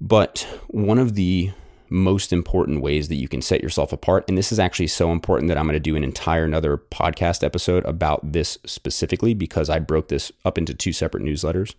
But 0.00 0.46
one 0.68 0.98
of 0.98 1.14
the 1.14 1.52
most 1.90 2.32
important 2.32 2.80
ways 2.80 3.08
that 3.08 3.16
you 3.16 3.28
can 3.28 3.42
set 3.42 3.62
yourself 3.62 3.92
apart. 3.92 4.24
And 4.28 4.36
this 4.36 4.52
is 4.52 4.58
actually 4.58 4.88
so 4.88 5.10
important 5.10 5.48
that 5.48 5.58
I'm 5.58 5.66
going 5.66 5.74
to 5.74 5.80
do 5.80 5.96
an 5.96 6.04
entire 6.04 6.44
another 6.44 6.76
podcast 6.76 7.42
episode 7.42 7.84
about 7.84 8.32
this 8.32 8.58
specifically 8.66 9.34
because 9.34 9.70
I 9.70 9.78
broke 9.78 10.08
this 10.08 10.32
up 10.44 10.58
into 10.58 10.74
two 10.74 10.92
separate 10.92 11.22
newsletters. 11.22 11.74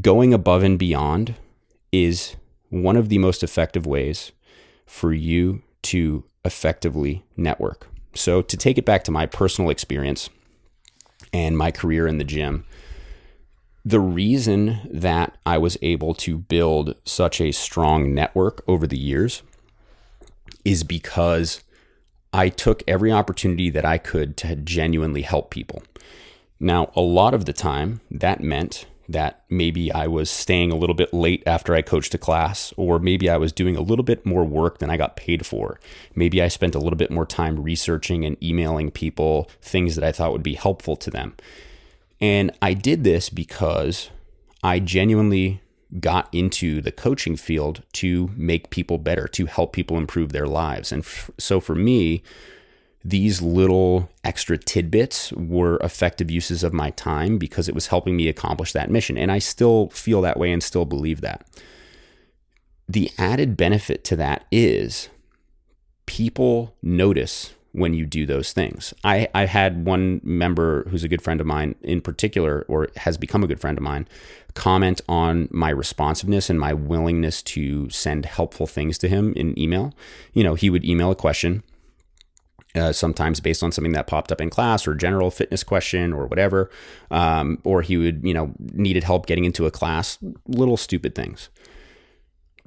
Going 0.00 0.34
above 0.34 0.62
and 0.62 0.78
beyond 0.78 1.34
is 1.92 2.36
one 2.70 2.96
of 2.96 3.08
the 3.08 3.18
most 3.18 3.42
effective 3.42 3.86
ways 3.86 4.32
for 4.86 5.12
you 5.12 5.62
to 5.82 6.24
effectively 6.44 7.24
network. 7.36 7.88
So, 8.14 8.40
to 8.42 8.56
take 8.56 8.78
it 8.78 8.84
back 8.84 9.04
to 9.04 9.10
my 9.10 9.26
personal 9.26 9.70
experience 9.70 10.30
and 11.32 11.56
my 11.56 11.70
career 11.70 12.06
in 12.06 12.18
the 12.18 12.24
gym, 12.24 12.64
the 13.86 14.00
reason 14.00 14.80
that 14.90 15.38
I 15.46 15.58
was 15.58 15.78
able 15.80 16.12
to 16.14 16.38
build 16.38 16.96
such 17.04 17.40
a 17.40 17.52
strong 17.52 18.12
network 18.12 18.64
over 18.66 18.84
the 18.84 18.98
years 18.98 19.44
is 20.64 20.82
because 20.82 21.62
I 22.32 22.48
took 22.48 22.82
every 22.88 23.12
opportunity 23.12 23.70
that 23.70 23.84
I 23.84 23.98
could 23.98 24.36
to 24.38 24.56
genuinely 24.56 25.22
help 25.22 25.50
people. 25.50 25.84
Now, 26.58 26.90
a 26.96 27.00
lot 27.00 27.32
of 27.32 27.44
the 27.44 27.52
time, 27.52 28.00
that 28.10 28.40
meant 28.40 28.86
that 29.08 29.44
maybe 29.48 29.92
I 29.92 30.08
was 30.08 30.30
staying 30.30 30.72
a 30.72 30.76
little 30.76 30.96
bit 30.96 31.14
late 31.14 31.44
after 31.46 31.72
I 31.72 31.82
coached 31.82 32.12
a 32.12 32.18
class, 32.18 32.74
or 32.76 32.98
maybe 32.98 33.30
I 33.30 33.36
was 33.36 33.52
doing 33.52 33.76
a 33.76 33.82
little 33.82 34.02
bit 34.02 34.26
more 34.26 34.44
work 34.44 34.78
than 34.78 34.90
I 34.90 34.96
got 34.96 35.14
paid 35.14 35.46
for. 35.46 35.78
Maybe 36.12 36.42
I 36.42 36.48
spent 36.48 36.74
a 36.74 36.80
little 36.80 36.96
bit 36.96 37.12
more 37.12 37.24
time 37.24 37.62
researching 37.62 38.24
and 38.24 38.36
emailing 38.42 38.90
people 38.90 39.48
things 39.62 39.94
that 39.94 40.04
I 40.04 40.10
thought 40.10 40.32
would 40.32 40.42
be 40.42 40.54
helpful 40.54 40.96
to 40.96 41.08
them. 41.08 41.36
And 42.20 42.50
I 42.62 42.74
did 42.74 43.04
this 43.04 43.28
because 43.28 44.10
I 44.62 44.78
genuinely 44.78 45.60
got 46.00 46.28
into 46.32 46.80
the 46.80 46.92
coaching 46.92 47.36
field 47.36 47.82
to 47.92 48.30
make 48.36 48.70
people 48.70 48.98
better, 48.98 49.28
to 49.28 49.46
help 49.46 49.72
people 49.72 49.96
improve 49.96 50.32
their 50.32 50.46
lives. 50.46 50.92
And 50.92 51.02
f- 51.02 51.30
so 51.38 51.60
for 51.60 51.74
me, 51.74 52.22
these 53.04 53.40
little 53.40 54.10
extra 54.24 54.58
tidbits 54.58 55.32
were 55.32 55.76
effective 55.78 56.30
uses 56.30 56.64
of 56.64 56.72
my 56.72 56.90
time 56.90 57.38
because 57.38 57.68
it 57.68 57.74
was 57.74 57.86
helping 57.86 58.16
me 58.16 58.28
accomplish 58.28 58.72
that 58.72 58.90
mission. 58.90 59.16
And 59.16 59.30
I 59.30 59.38
still 59.38 59.90
feel 59.90 60.20
that 60.22 60.38
way 60.38 60.50
and 60.50 60.62
still 60.62 60.84
believe 60.84 61.20
that. 61.20 61.46
The 62.88 63.10
added 63.16 63.56
benefit 63.56 64.02
to 64.04 64.16
that 64.16 64.46
is 64.50 65.08
people 66.06 66.74
notice 66.82 67.52
when 67.76 67.92
you 67.92 68.06
do 68.06 68.24
those 68.24 68.52
things. 68.52 68.94
I, 69.04 69.28
I 69.34 69.44
had 69.44 69.84
one 69.84 70.22
member 70.24 70.88
who's 70.88 71.04
a 71.04 71.08
good 71.08 71.20
friend 71.20 71.40
of 71.40 71.46
mine 71.46 71.74
in 71.82 72.00
particular, 72.00 72.64
or 72.68 72.88
has 72.96 73.18
become 73.18 73.44
a 73.44 73.46
good 73.46 73.60
friend 73.60 73.76
of 73.76 73.84
mine, 73.84 74.08
comment 74.54 75.02
on 75.08 75.48
my 75.50 75.68
responsiveness 75.68 76.48
and 76.48 76.58
my 76.58 76.72
willingness 76.72 77.42
to 77.42 77.90
send 77.90 78.24
helpful 78.24 78.66
things 78.66 78.96
to 78.98 79.08
him 79.08 79.34
in 79.34 79.58
email. 79.58 79.92
You 80.32 80.42
know, 80.42 80.54
he 80.54 80.70
would 80.70 80.86
email 80.86 81.10
a 81.10 81.14
question 81.14 81.62
uh, 82.74 82.92
sometimes 82.92 83.40
based 83.40 83.62
on 83.62 83.72
something 83.72 83.92
that 83.92 84.06
popped 84.06 84.32
up 84.32 84.40
in 84.40 84.48
class 84.48 84.86
or 84.86 84.94
general 84.94 85.30
fitness 85.30 85.62
question 85.62 86.14
or 86.14 86.26
whatever. 86.26 86.70
Um, 87.10 87.58
or 87.62 87.82
he 87.82 87.98
would, 87.98 88.24
you 88.24 88.32
know, 88.32 88.54
needed 88.58 89.04
help 89.04 89.26
getting 89.26 89.44
into 89.44 89.66
a 89.66 89.70
class, 89.70 90.18
little 90.46 90.78
stupid 90.78 91.14
things. 91.14 91.50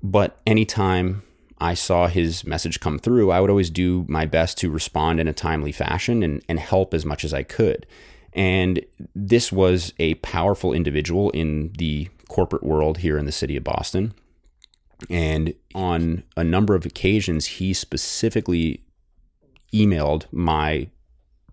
But 0.03 0.37
anytime 0.45 1.23
I 1.61 1.73
saw 1.73 2.07
his 2.07 2.45
message 2.45 2.79
come 2.79 2.99
through, 2.99 3.31
I 3.31 3.39
would 3.39 3.49
always 3.49 3.69
do 3.69 4.05
my 4.07 4.25
best 4.25 4.57
to 4.59 4.71
respond 4.71 5.19
in 5.19 5.27
a 5.27 5.33
timely 5.33 5.71
fashion 5.71 6.23
and, 6.23 6.43
and 6.47 6.59
help 6.59 6.93
as 6.93 7.05
much 7.05 7.23
as 7.23 7.33
I 7.33 7.43
could. 7.43 7.85
And 8.33 8.85
this 9.15 9.51
was 9.51 9.93
a 9.99 10.13
powerful 10.15 10.73
individual 10.73 11.29
in 11.31 11.73
the 11.77 12.09
corporate 12.27 12.63
world 12.63 12.99
here 12.99 13.17
in 13.17 13.25
the 13.25 13.31
city 13.31 13.57
of 13.57 13.63
Boston. 13.63 14.13
And 15.09 15.53
on 15.73 16.23
a 16.37 16.43
number 16.43 16.75
of 16.75 16.85
occasions, 16.85 17.45
he 17.45 17.73
specifically 17.73 18.83
emailed 19.73 20.25
my 20.31 20.89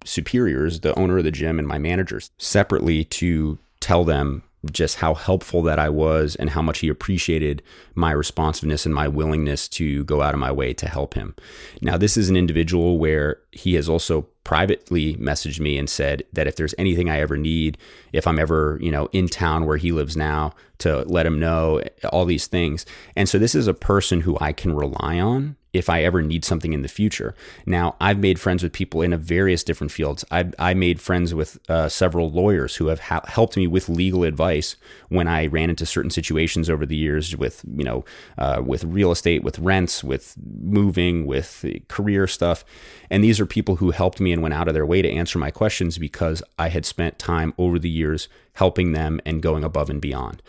superiors, 0.05 0.81
the 0.81 0.97
owner 0.99 1.19
of 1.19 1.25
the 1.25 1.31
gym 1.31 1.59
and 1.59 1.67
my 1.67 1.79
managers, 1.79 2.31
separately 2.39 3.05
to 3.05 3.59
tell 3.81 4.05
them 4.05 4.43
just 4.71 4.97
how 4.97 5.15
helpful 5.15 5.63
that 5.63 5.79
I 5.79 5.89
was 5.89 6.35
and 6.37 6.51
how 6.51 6.63
much 6.63 6.81
he 6.81 6.89
appreciated 6.89 7.63
my 7.95 8.11
responsiveness 8.11 8.85
and 8.85 8.95
my 8.95 9.09
willingness 9.09 9.69
to 9.69 10.05
go 10.05 10.23
out 10.23 10.35
of 10.35 10.41
my 10.41 10.51
way 10.51 10.75
to 10.75 10.89
help 10.89 11.15
him. 11.15 11.35
Now, 11.81 11.97
this 11.97 12.17
is 12.17 12.29
an 12.29 12.37
individual 12.37 12.99
where 12.99 13.41
he 13.53 13.75
has 13.75 13.89
also 13.89 14.23
privately 14.45 15.17
messaged 15.17 15.61
me 15.61 15.77
and 15.77 15.91
said 15.91 16.23
that 16.33 16.47
if 16.47 16.57
there's 16.57 16.75
anything 16.79 17.11
I 17.11 17.21
ever 17.21 17.37
need, 17.37 17.79
if 18.13 18.27
I'm 18.27 18.39
ever, 18.39 18.79
you 18.81 18.91
know, 18.91 19.09
in 19.13 19.29
town 19.29 19.67
where 19.67 19.77
he 19.77 19.93
lives 19.93 20.17
now, 20.17 20.55
to 20.79 21.03
let 21.03 21.27
him 21.27 21.41
know 21.41 21.83
all 22.13 22.25
these 22.25 22.47
things. 22.47 22.87
And 23.17 23.29
so 23.29 23.39
this 23.39 23.55
is 23.55 23.67
a 23.67 23.75
person 23.75 24.21
who 24.21 24.37
I 24.41 24.53
can 24.53 24.75
rely 24.75 25.19
on 25.19 25.57
if 25.77 25.89
I 25.89 26.03
ever 26.03 26.23
need 26.23 26.45
something 26.45 26.73
in 26.73 26.83
the 26.83 26.89
future. 26.89 27.35
Now, 27.67 27.97
I've 28.01 28.19
made 28.19 28.41
friends 28.41 28.63
with 28.63 28.73
people 28.73 29.03
in 29.03 29.13
a 29.13 29.19
various 29.19 29.63
different 29.65 29.93
fields. 29.93 30.25
I, 30.31 30.51
I 30.59 30.75
made 30.75 31.01
friends 31.01 31.35
with 31.35 31.59
uh, 31.69 31.89
several 31.89 32.31
lawyers 32.31 32.77
who 32.77 32.87
have 32.87 33.01
ha- 33.01 33.25
helped 33.27 33.57
me 33.57 33.67
with 33.67 33.89
legal 33.89 34.25
advice 34.25 34.77
when 35.09 35.29
I 35.29 35.47
ran 35.47 35.71
into 35.71 35.87
certain 35.87 36.11
situations 36.11 36.71
over 36.71 36.87
the 36.87 36.97
years 36.97 37.37
with, 37.37 37.65
you 37.77 37.85
know, 37.85 38.05
uh, 38.39 38.63
with 38.65 38.85
real 38.85 39.13
estate, 39.13 39.43
with 39.43 39.59
rents, 39.59 40.03
with 40.03 40.35
moving, 40.61 41.27
with 41.27 41.65
career 41.89 42.27
stuff. 42.27 42.65
And 43.11 43.23
these 43.23 43.41
are 43.41 43.47
people 43.47 43.77
who 43.77 43.91
helped 43.91 44.21
me 44.21 44.33
and 44.33 44.43
went 44.43 44.55
out 44.55 44.69
of 44.69 44.75
their 44.75 44.87
way 44.87 45.03
to 45.03 45.11
answer 45.11 45.39
my 45.39 45.51
questions 45.51 45.99
because 45.99 46.43
I 46.59 46.69
had 46.69 46.85
spent 46.85 47.19
time 47.19 47.55
over 47.59 47.79
the 47.79 47.91
years 47.91 48.29
helping 48.55 48.93
them 48.93 49.21
and 49.25 49.43
going 49.43 49.65
above 49.65 49.91
and 49.91 50.01
beyond. 50.01 50.43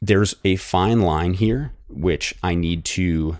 There's 0.00 0.36
a 0.44 0.56
fine 0.56 1.00
line 1.00 1.34
here, 1.34 1.72
which 1.88 2.34
I 2.42 2.54
need 2.54 2.84
to 2.84 3.38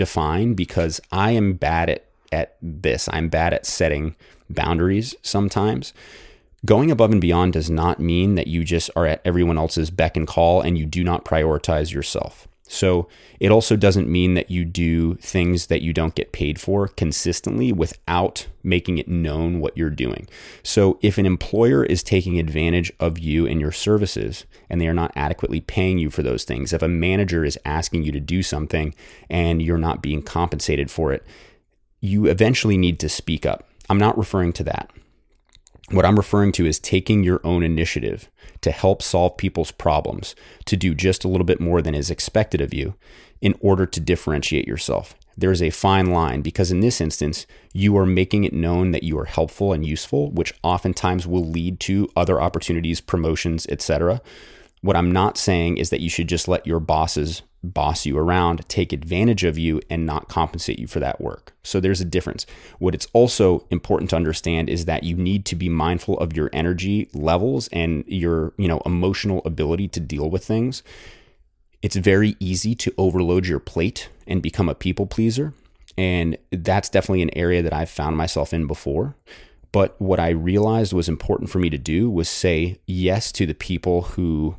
define 0.00 0.54
because 0.54 0.98
I 1.12 1.32
am 1.32 1.52
bad 1.52 1.90
at, 1.90 2.06
at 2.32 2.56
this. 2.62 3.06
I'm 3.12 3.28
bad 3.28 3.52
at 3.52 3.66
setting 3.66 4.16
boundaries 4.48 5.14
sometimes. 5.20 5.92
Going 6.64 6.90
above 6.90 7.12
and 7.12 7.20
beyond 7.20 7.52
does 7.52 7.68
not 7.68 8.00
mean 8.00 8.34
that 8.34 8.46
you 8.46 8.64
just 8.64 8.88
are 8.96 9.04
at 9.04 9.20
everyone 9.26 9.58
else's 9.58 9.90
beck 9.90 10.16
and 10.16 10.26
call 10.26 10.62
and 10.62 10.78
you 10.78 10.86
do 10.86 11.04
not 11.04 11.26
prioritize 11.26 11.92
yourself. 11.92 12.48
So 12.72 13.08
it 13.40 13.50
also 13.50 13.74
doesn't 13.74 14.08
mean 14.08 14.34
that 14.34 14.48
you 14.48 14.64
do 14.64 15.16
things 15.16 15.66
that 15.66 15.82
you 15.82 15.92
don't 15.92 16.14
get 16.14 16.30
paid 16.30 16.60
for 16.60 16.86
consistently 16.86 17.72
without 17.72 18.46
making 18.62 18.98
it 18.98 19.08
known 19.08 19.58
what 19.58 19.76
you're 19.76 19.90
doing. 19.90 20.28
So 20.62 20.96
if 21.02 21.18
an 21.18 21.26
employer 21.26 21.82
is 21.82 22.04
taking 22.04 22.38
advantage 22.38 22.92
of 23.00 23.18
you 23.18 23.44
and 23.44 23.60
your 23.60 23.72
services 23.72 24.44
and 24.68 24.80
they 24.80 24.86
are 24.86 24.94
not 24.94 25.10
adequately 25.16 25.60
paying 25.60 25.98
you 25.98 26.10
for 26.10 26.22
those 26.22 26.44
things, 26.44 26.72
if 26.72 26.80
a 26.80 26.86
manager 26.86 27.44
is 27.44 27.58
asking 27.64 28.04
you 28.04 28.12
to 28.12 28.20
do 28.20 28.40
something 28.40 28.94
and 29.28 29.60
you're 29.60 29.76
not 29.76 30.00
being 30.00 30.22
compensated 30.22 30.92
for 30.92 31.12
it, 31.12 31.26
you 32.00 32.26
eventually 32.26 32.78
need 32.78 33.00
to 33.00 33.08
speak 33.08 33.44
up. 33.44 33.68
I'm 33.88 33.98
not 33.98 34.16
referring 34.16 34.52
to 34.54 34.64
that. 34.64 34.92
What 35.90 36.04
I'm 36.04 36.16
referring 36.16 36.52
to 36.52 36.66
is 36.66 36.78
taking 36.78 37.24
your 37.24 37.40
own 37.42 37.64
initiative 37.64 38.30
to 38.60 38.70
help 38.70 39.02
solve 39.02 39.36
people's 39.36 39.72
problems, 39.72 40.36
to 40.66 40.76
do 40.76 40.94
just 40.94 41.24
a 41.24 41.28
little 41.28 41.44
bit 41.44 41.60
more 41.60 41.82
than 41.82 41.96
is 41.96 42.10
expected 42.10 42.60
of 42.60 42.72
you 42.72 42.94
in 43.40 43.56
order 43.60 43.86
to 43.86 43.98
differentiate 43.98 44.68
yourself. 44.68 45.16
There 45.36 45.50
is 45.50 45.60
a 45.60 45.70
fine 45.70 46.12
line 46.12 46.42
because 46.42 46.70
in 46.70 46.78
this 46.78 47.00
instance, 47.00 47.44
you 47.72 47.96
are 47.96 48.06
making 48.06 48.44
it 48.44 48.52
known 48.52 48.92
that 48.92 49.02
you 49.02 49.18
are 49.18 49.24
helpful 49.24 49.72
and 49.72 49.84
useful, 49.84 50.30
which 50.30 50.54
oftentimes 50.62 51.26
will 51.26 51.44
lead 51.44 51.80
to 51.80 52.08
other 52.14 52.40
opportunities, 52.40 53.00
promotions, 53.00 53.66
etc. 53.68 54.20
What 54.82 54.96
I'm 54.96 55.10
not 55.10 55.36
saying 55.36 55.78
is 55.78 55.90
that 55.90 56.00
you 56.00 56.08
should 56.08 56.28
just 56.28 56.46
let 56.46 56.68
your 56.68 56.78
bosses 56.78 57.42
boss 57.62 58.06
you 58.06 58.16
around, 58.16 58.66
take 58.68 58.92
advantage 58.92 59.44
of 59.44 59.58
you, 59.58 59.80
and 59.90 60.06
not 60.06 60.28
compensate 60.28 60.78
you 60.78 60.86
for 60.86 61.00
that 61.00 61.20
work. 61.20 61.54
So 61.62 61.78
there's 61.78 62.00
a 62.00 62.06
difference. 62.06 62.46
What 62.78 62.94
it's 62.94 63.08
also 63.12 63.66
important 63.70 64.10
to 64.10 64.16
understand 64.16 64.70
is 64.70 64.86
that 64.86 65.04
you 65.04 65.16
need 65.16 65.44
to 65.46 65.56
be 65.56 65.68
mindful 65.68 66.18
of 66.18 66.36
your 66.36 66.50
energy 66.52 67.08
levels 67.12 67.68
and 67.68 68.04
your, 68.06 68.52
you 68.56 68.68
know, 68.68 68.80
emotional 68.86 69.42
ability 69.44 69.88
to 69.88 70.00
deal 70.00 70.30
with 70.30 70.44
things. 70.44 70.82
It's 71.82 71.96
very 71.96 72.36
easy 72.40 72.74
to 72.76 72.94
overload 72.98 73.46
your 73.46 73.60
plate 73.60 74.08
and 74.26 74.42
become 74.42 74.68
a 74.68 74.74
people 74.74 75.06
pleaser. 75.06 75.54
And 75.98 76.38
that's 76.50 76.88
definitely 76.88 77.22
an 77.22 77.36
area 77.36 77.62
that 77.62 77.72
I've 77.72 77.90
found 77.90 78.16
myself 78.16 78.54
in 78.54 78.66
before. 78.66 79.16
But 79.72 80.00
what 80.00 80.18
I 80.18 80.30
realized 80.30 80.92
was 80.92 81.08
important 81.08 81.50
for 81.50 81.58
me 81.58 81.70
to 81.70 81.78
do 81.78 82.10
was 82.10 82.28
say 82.28 82.80
yes 82.86 83.30
to 83.32 83.46
the 83.46 83.54
people 83.54 84.02
who 84.02 84.56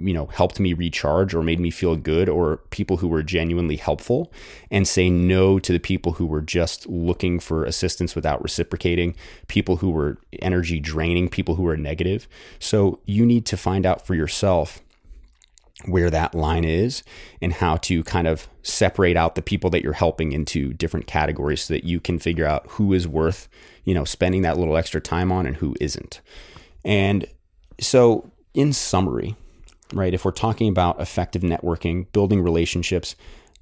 you 0.00 0.14
know 0.14 0.26
helped 0.26 0.60
me 0.60 0.72
recharge 0.72 1.34
or 1.34 1.42
made 1.42 1.60
me 1.60 1.70
feel 1.70 1.96
good 1.96 2.28
or 2.28 2.58
people 2.70 2.98
who 2.98 3.08
were 3.08 3.22
genuinely 3.22 3.76
helpful 3.76 4.32
and 4.70 4.86
say 4.86 5.10
no 5.10 5.58
to 5.58 5.72
the 5.72 5.78
people 5.78 6.12
who 6.12 6.26
were 6.26 6.40
just 6.40 6.86
looking 6.88 7.40
for 7.40 7.64
assistance 7.64 8.14
without 8.14 8.42
reciprocating 8.42 9.14
people 9.48 9.76
who 9.76 9.90
were 9.90 10.18
energy 10.40 10.78
draining 10.80 11.28
people 11.28 11.56
who 11.56 11.62
were 11.62 11.76
negative. 11.76 12.28
So 12.58 13.00
you 13.04 13.26
need 13.26 13.44
to 13.46 13.56
find 13.56 13.84
out 13.84 14.06
for 14.06 14.14
yourself 14.14 14.80
where 15.86 16.10
that 16.10 16.34
line 16.34 16.64
is 16.64 17.04
and 17.40 17.52
how 17.52 17.76
to 17.76 18.02
kind 18.02 18.26
of 18.26 18.48
separate 18.62 19.16
out 19.16 19.36
the 19.36 19.42
people 19.42 19.70
that 19.70 19.82
you're 19.82 19.92
helping 19.92 20.32
into 20.32 20.72
different 20.74 21.06
categories 21.06 21.62
so 21.62 21.74
that 21.74 21.84
you 21.84 22.00
can 22.00 22.18
figure 22.18 22.46
out 22.46 22.66
who 22.70 22.92
is 22.92 23.06
worth 23.06 23.48
you 23.84 23.94
know 23.94 24.04
spending 24.04 24.42
that 24.42 24.58
little 24.58 24.76
extra 24.76 25.00
time 25.00 25.32
on 25.32 25.46
and 25.46 25.56
who 25.56 25.74
isn't. 25.80 26.20
And 26.84 27.26
so 27.80 28.30
in 28.54 28.72
summary 28.72 29.36
right? 29.92 30.14
If 30.14 30.24
we're 30.24 30.30
talking 30.32 30.68
about 30.68 31.00
effective 31.00 31.42
networking, 31.42 32.06
building 32.12 32.40
relationships, 32.40 33.16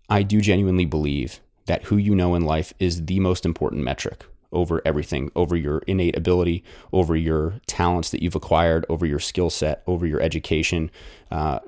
I 0.09 0.23
do 0.23 0.41
genuinely 0.41 0.85
believe 0.85 1.41
that 1.67 1.85
who 1.85 1.97
you 1.97 2.15
know 2.15 2.35
in 2.35 2.45
life 2.45 2.73
is 2.79 3.07
the 3.07 3.21
most 3.21 3.45
important 3.45 3.83
metric 3.83 4.25
over 4.53 4.81
everything, 4.85 5.31
over 5.35 5.57
your 5.57 5.79
innate 5.87 6.17
ability, 6.17 6.65
over 6.93 7.17
your 7.17 7.61
talents 7.67 8.11
that 8.11 8.23
you've 8.23 8.37
acquired, 8.37 8.87
over 8.89 9.05
your 9.05 9.19
skill 9.19 9.51
set, 9.51 9.83
over 9.87 10.07
your 10.07 10.21
education. 10.21 10.91
Uh, 11.31 11.59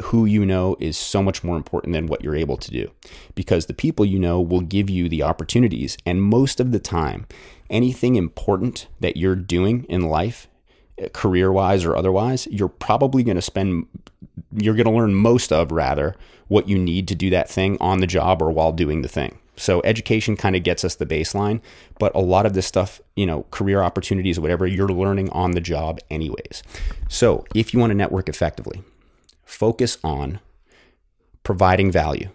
who 0.00 0.24
you 0.24 0.44
know 0.44 0.74
is 0.80 0.96
so 0.96 1.22
much 1.22 1.44
more 1.44 1.56
important 1.56 1.92
than 1.92 2.06
what 2.06 2.24
you're 2.24 2.34
able 2.34 2.56
to 2.56 2.70
do 2.70 2.90
because 3.34 3.66
the 3.66 3.74
people 3.74 4.04
you 4.04 4.18
know 4.18 4.40
will 4.40 4.62
give 4.62 4.90
you 4.90 5.08
the 5.08 5.22
opportunities. 5.22 5.96
And 6.04 6.22
most 6.22 6.58
of 6.60 6.72
the 6.72 6.80
time, 6.80 7.26
anything 7.70 8.16
important 8.16 8.88
that 9.00 9.16
you're 9.16 9.36
doing 9.36 9.84
in 9.84 10.08
life 10.08 10.48
career 11.12 11.52
wise 11.52 11.84
or 11.84 11.96
otherwise, 11.96 12.46
you're 12.50 12.68
probably 12.68 13.22
going 13.22 13.36
to 13.36 13.42
spend, 13.42 13.86
you're 14.52 14.74
going 14.74 14.86
to 14.86 14.92
learn 14.92 15.14
most 15.14 15.52
of 15.52 15.72
rather 15.72 16.14
what 16.48 16.68
you 16.68 16.78
need 16.78 17.08
to 17.08 17.14
do 17.14 17.30
that 17.30 17.48
thing 17.48 17.76
on 17.80 18.00
the 18.00 18.06
job 18.06 18.42
or 18.42 18.50
while 18.50 18.72
doing 18.72 19.02
the 19.02 19.08
thing. 19.08 19.38
So 19.56 19.82
education 19.84 20.36
kind 20.36 20.56
of 20.56 20.62
gets 20.62 20.84
us 20.84 20.94
the 20.94 21.06
baseline, 21.06 21.60
but 21.98 22.14
a 22.14 22.20
lot 22.20 22.46
of 22.46 22.54
this 22.54 22.66
stuff, 22.66 23.00
you 23.16 23.26
know, 23.26 23.44
career 23.50 23.82
opportunities, 23.82 24.40
whatever, 24.40 24.66
you're 24.66 24.88
learning 24.88 25.30
on 25.30 25.52
the 25.52 25.60
job 25.60 25.98
anyways. 26.10 26.62
So 27.08 27.44
if 27.54 27.72
you 27.72 27.80
want 27.80 27.90
to 27.90 27.94
network 27.94 28.28
effectively, 28.28 28.82
focus 29.44 29.98
on 30.02 30.40
providing 31.42 31.90
value, 31.90 32.28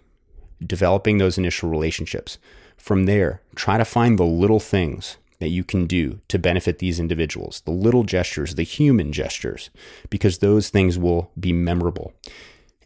developing 0.65 1.17
those 1.17 1.37
initial 1.37 1.69
relationships. 1.69 2.37
From 2.77 3.05
there, 3.05 3.41
try 3.55 3.77
to 3.77 3.85
find 3.85 4.17
the 4.17 4.23
little 4.23 4.59
things 4.59 5.17
that 5.39 5.49
you 5.49 5.63
can 5.63 5.85
do 5.85 6.19
to 6.27 6.39
benefit 6.39 6.79
these 6.79 6.99
individuals, 6.99 7.61
the 7.65 7.71
little 7.71 8.03
gestures, 8.03 8.55
the 8.55 8.63
human 8.63 9.11
gestures, 9.11 9.69
because 10.09 10.39
those 10.39 10.69
things 10.69 10.97
will 10.97 11.31
be 11.39 11.53
memorable. 11.53 12.13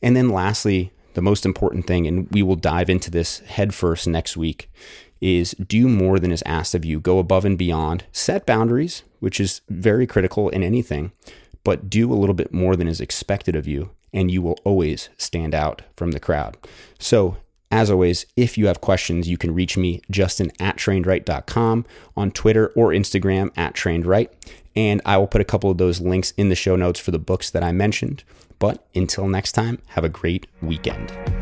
And 0.02 0.16
then 0.16 0.30
lastly, 0.30 0.92
the 1.14 1.22
most 1.22 1.46
important 1.46 1.88
thing, 1.88 2.08
and 2.08 2.28
we 2.32 2.44
will 2.44 2.56
dive 2.56 2.90
into 2.90 3.12
this 3.12 3.40
headfirst 3.40 4.08
next 4.08 4.38
week, 4.38 4.70
is 5.20 5.52
do 5.52 5.88
more 5.88 6.20
than 6.20 6.32
is 6.32 6.44
asked 6.46 6.74
of 6.74 6.84
you. 6.84 7.00
Go 7.00 7.20
above 7.20 7.46
and 7.46 7.58
beyond. 7.58 8.06
Set 8.12 8.46
boundaries, 8.46 9.04
which 9.20 9.40
is 9.40 9.62
very 9.70 10.08
critical 10.08 10.50
in 10.50 10.64
anything, 10.64 11.12
but 11.64 11.90
do 11.90 12.12
a 12.12 12.16
little 12.16 12.34
bit 12.34 12.54
more 12.54 12.76
than 12.76 12.88
is 12.88 13.00
expected 13.00 13.56
of 13.56 13.68
you, 13.68 13.92
and 14.12 14.32
you 14.32 14.42
will 14.42 14.58
always 14.64 15.10
stand 15.18 15.54
out 15.54 15.84
from 15.96 16.12
the 16.12 16.20
crowd. 16.20 16.58
So, 16.98 17.38
as 17.72 17.90
always, 17.90 18.26
if 18.36 18.58
you 18.58 18.68
have 18.68 18.82
questions, 18.82 19.30
you 19.30 19.38
can 19.38 19.54
reach 19.54 19.78
me, 19.78 20.02
Justin 20.12 20.52
at 20.60 20.78
trainedwright.com, 20.78 21.86
on 22.18 22.32
Twitter 22.32 22.68
or 22.76 22.90
Instagram 22.90 23.52
at 23.58 23.74
trainedwright. 23.74 24.30
And 24.76 25.02
I 25.06 25.18
will 25.18 25.28
put 25.28 25.42
a 25.42 25.46
couple 25.46 25.72
of 25.72 25.78
those 25.78 26.02
links 26.02 26.34
in 26.38 26.50
the 26.50 26.56
show 26.56 26.76
notes 26.76 27.00
for 27.00 27.12
the 27.12 27.20
books 27.20 27.50
that 27.50 27.64
I 27.64 27.72
mentioned. 27.72 28.24
But 28.60 28.86
until 28.94 29.28
next 29.28 29.54
time, 29.54 29.80
have 29.88 30.04
a 30.04 30.10
great 30.10 30.48
weekend. 30.62 31.41